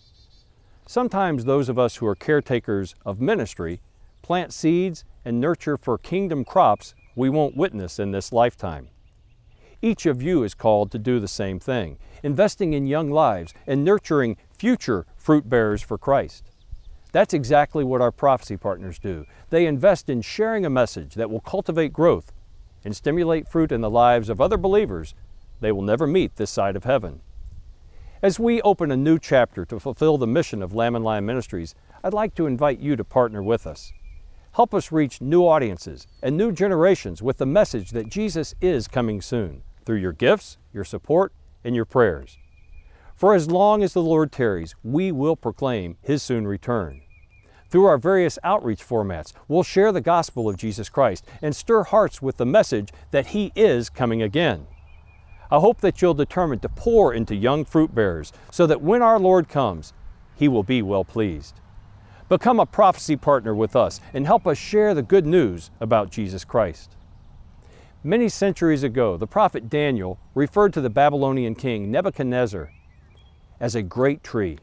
Sometimes 0.86 1.46
those 1.46 1.70
of 1.70 1.80
us 1.80 1.98
who 1.98 2.08
are 2.08 2.16
caretakers 2.16 2.94
of 3.06 3.22
ministry 3.22 3.80
plant 4.22 4.54
seeds 4.54 5.04
and 5.26 5.40
nurture 5.40 5.78
for 5.78 5.98
kingdom 5.98 6.44
crops 6.44 6.96
we 7.16 7.30
won't 7.30 7.58
witness 7.58 8.00
in 8.00 8.12
this 8.12 8.34
lifetime. 8.34 8.90
Each 9.82 10.06
of 10.06 10.22
you 10.22 10.44
is 10.44 10.54
called 10.54 10.92
to 10.92 11.00
do 11.00 11.20
the 11.20 11.28
same 11.28 11.60
thing, 11.60 11.98
investing 12.24 12.74
in 12.74 12.88
young 12.88 13.12
lives 13.12 13.54
and 13.68 13.84
nurturing 13.84 14.38
future 14.58 15.06
fruit 15.16 15.50
bearers 15.50 15.82
for 15.82 15.98
Christ. 15.98 16.46
That's 17.12 17.34
exactly 17.34 17.84
what 17.84 18.02
our 18.02 18.12
prophecy 18.12 18.58
partners 18.58 18.98
do. 18.98 19.26
They 19.50 19.66
invest 19.68 20.10
in 20.10 20.22
sharing 20.22 20.66
a 20.66 20.70
message 20.70 21.16
that 21.16 21.30
will 21.30 21.42
cultivate 21.42 21.94
growth 21.94 22.32
and 22.84 22.96
stimulate 22.96 23.48
fruit 23.48 23.72
in 23.72 23.82
the 23.82 23.90
lives 23.90 24.30
of 24.30 24.42
other 24.42 24.58
believers 24.58 25.14
they 25.60 25.72
will 25.72 25.82
never 25.82 26.08
meet 26.08 26.36
this 26.36 26.52
side 26.52 26.76
of 26.76 26.84
heaven. 26.84 27.22
As 28.24 28.40
we 28.40 28.62
open 28.62 28.90
a 28.90 28.96
new 28.96 29.20
chapter 29.20 29.66
to 29.66 29.82
fulfill 29.82 30.18
the 30.18 30.26
mission 30.26 30.64
of 30.64 30.74
Lamb 30.74 30.96
and 30.96 31.04
Lion 31.04 31.26
Ministries, 31.26 31.76
I'd 32.06 32.14
like 32.14 32.34
to 32.36 32.46
invite 32.46 32.80
you 32.80 32.96
to 32.96 33.04
partner 33.04 33.44
with 33.44 33.68
us. 33.68 33.92
Help 34.54 34.74
us 34.74 34.94
reach 34.94 35.20
new 35.20 35.42
audiences 35.42 36.08
and 36.22 36.38
new 36.38 36.54
generations 36.54 37.22
with 37.22 37.38
the 37.38 37.46
message 37.46 37.92
that 37.92 38.08
Jesus 38.08 38.56
is 38.62 38.88
coming 38.88 39.22
soon 39.22 39.62
through 39.86 39.98
your 39.98 40.14
gifts, 40.14 40.58
your 40.72 40.86
support, 40.86 41.34
and 41.66 41.76
your 41.76 41.84
prayers. 41.84 42.38
For 43.14 43.36
as 43.36 43.52
long 43.52 43.84
as 43.84 43.92
the 43.92 44.02
Lord 44.02 44.32
tarries, 44.32 44.74
we 44.86 45.12
will 45.12 45.36
proclaim 45.36 45.98
His 46.02 46.24
soon 46.24 46.48
return. 46.48 47.02
Through 47.70 47.88
our 47.88 47.98
various 47.98 48.40
outreach 48.42 48.88
formats, 48.88 49.34
we'll 49.50 49.64
share 49.64 49.92
the 49.92 50.00
gospel 50.00 50.48
of 50.48 50.56
Jesus 50.56 50.88
Christ 50.88 51.26
and 51.42 51.54
stir 51.54 51.84
hearts 51.84 52.22
with 52.22 52.38
the 52.38 52.46
message 52.46 52.94
that 53.12 53.28
He 53.28 53.52
is 53.54 53.90
coming 53.90 54.22
again. 54.22 54.68
I 55.54 55.60
hope 55.60 55.82
that 55.82 56.02
you'll 56.02 56.16
determine 56.16 56.58
to 56.62 56.70
pour 56.70 57.14
into 57.14 57.36
young 57.36 57.64
fruit 57.64 57.94
bearers 57.94 58.34
so 58.50 58.66
that 58.66 58.82
when 58.82 59.04
our 59.04 59.20
Lord 59.20 59.48
comes, 59.48 59.94
He 60.34 60.48
will 60.48 60.64
be 60.64 60.82
well 60.82 61.06
pleased. 61.06 61.60
Become 62.28 62.60
a 62.60 62.66
prophecy 62.66 63.16
partner 63.16 63.54
with 63.54 63.76
us 63.76 64.02
and 64.16 64.26
help 64.26 64.48
us 64.48 64.58
share 64.58 64.96
the 64.96 65.04
good 65.04 65.28
news 65.28 65.70
about 65.80 66.10
Jesus 66.10 66.44
Christ. 66.44 66.96
Many 68.04 68.30
centuries 68.30 68.82
ago, 68.82 69.16
the 69.16 69.28
prophet 69.28 69.70
Daniel 69.70 70.18
referred 70.34 70.74
to 70.74 70.82
the 70.82 70.90
Babylonian 70.90 71.54
king 71.54 71.92
Nebuchadnezzar 71.92 72.72
as 73.60 73.76
a 73.76 73.84
great 73.84 74.24
tree. 74.24 74.58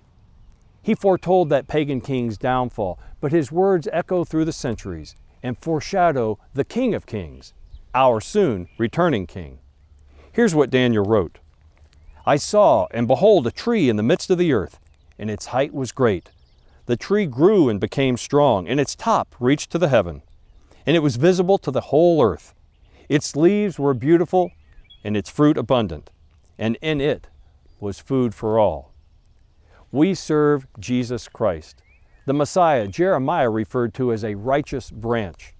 He 0.82 0.96
foretold 0.96 1.50
that 1.50 1.68
pagan 1.68 2.00
king's 2.00 2.36
downfall, 2.36 2.98
but 3.20 3.30
his 3.30 3.52
words 3.52 3.86
echo 3.92 4.24
through 4.24 4.46
the 4.46 4.52
centuries 4.52 5.14
and 5.40 5.56
foreshadow 5.56 6.40
the 6.52 6.64
King 6.64 6.94
of 6.94 7.06
Kings, 7.06 7.54
our 7.94 8.20
soon 8.20 8.66
returning 8.76 9.28
King. 9.28 9.60
Here's 10.32 10.54
what 10.54 10.70
Daniel 10.70 11.04
wrote 11.04 11.38
I 12.26 12.36
saw, 12.36 12.86
and 12.92 13.08
behold, 13.08 13.46
a 13.46 13.50
tree 13.50 13.88
in 13.88 13.96
the 13.96 14.02
midst 14.02 14.30
of 14.30 14.38
the 14.38 14.52
earth, 14.52 14.78
and 15.18 15.30
its 15.30 15.46
height 15.46 15.74
was 15.74 15.92
great. 15.92 16.30
The 16.86 16.96
tree 16.96 17.26
grew 17.26 17.68
and 17.68 17.80
became 17.80 18.16
strong, 18.16 18.68
and 18.68 18.78
its 18.78 18.94
top 18.94 19.34
reached 19.40 19.70
to 19.72 19.78
the 19.78 19.88
heaven, 19.88 20.22
and 20.86 20.96
it 20.96 21.00
was 21.00 21.16
visible 21.16 21.58
to 21.58 21.70
the 21.70 21.82
whole 21.82 22.22
earth. 22.22 22.54
Its 23.08 23.34
leaves 23.34 23.78
were 23.78 23.94
beautiful 23.94 24.52
and 25.02 25.16
its 25.16 25.30
fruit 25.30 25.56
abundant, 25.56 26.10
and 26.58 26.76
in 26.80 27.00
it 27.00 27.26
was 27.80 27.98
food 27.98 28.34
for 28.34 28.58
all. 28.58 28.92
We 29.90 30.14
serve 30.14 30.66
Jesus 30.78 31.28
Christ, 31.28 31.82
the 32.26 32.32
Messiah 32.32 32.86
Jeremiah 32.86 33.50
referred 33.50 33.94
to 33.94 34.12
as 34.12 34.22
a 34.22 34.36
righteous 34.36 34.90
branch. 34.90 35.54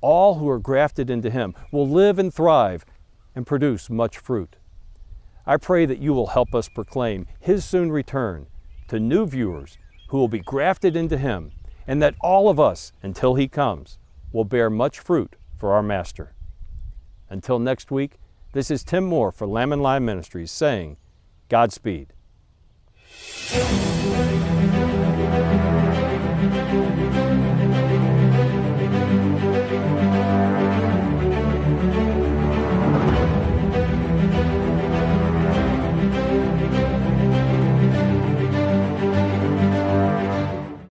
All 0.00 0.36
who 0.36 0.48
are 0.48 0.60
grafted 0.60 1.10
into 1.10 1.28
him 1.28 1.54
will 1.72 1.88
live 1.88 2.18
and 2.18 2.32
thrive 2.32 2.86
and 3.38 3.46
produce 3.46 3.88
much 3.88 4.18
fruit. 4.18 4.56
I 5.46 5.58
pray 5.58 5.86
that 5.86 6.00
you 6.00 6.12
will 6.12 6.26
help 6.26 6.56
us 6.56 6.68
proclaim 6.68 7.28
his 7.38 7.64
soon 7.64 7.92
return 7.92 8.48
to 8.88 8.98
new 8.98 9.26
viewers 9.26 9.78
who 10.08 10.18
will 10.18 10.26
be 10.26 10.40
grafted 10.40 10.96
into 10.96 11.16
him, 11.16 11.52
and 11.86 12.02
that 12.02 12.16
all 12.20 12.48
of 12.48 12.58
us, 12.58 12.92
until 13.00 13.36
he 13.36 13.46
comes, 13.46 13.96
will 14.32 14.44
bear 14.44 14.68
much 14.68 14.98
fruit 14.98 15.36
for 15.56 15.72
our 15.72 15.84
Master. 15.84 16.34
Until 17.30 17.60
next 17.60 17.92
week, 17.92 18.18
this 18.54 18.72
is 18.72 18.82
Tim 18.82 19.04
Moore 19.04 19.30
for 19.30 19.46
Lamb 19.46 19.72
and 19.72 19.82
Lion 19.82 20.04
Ministries 20.04 20.50
saying, 20.50 20.96
Godspeed. 21.48 22.12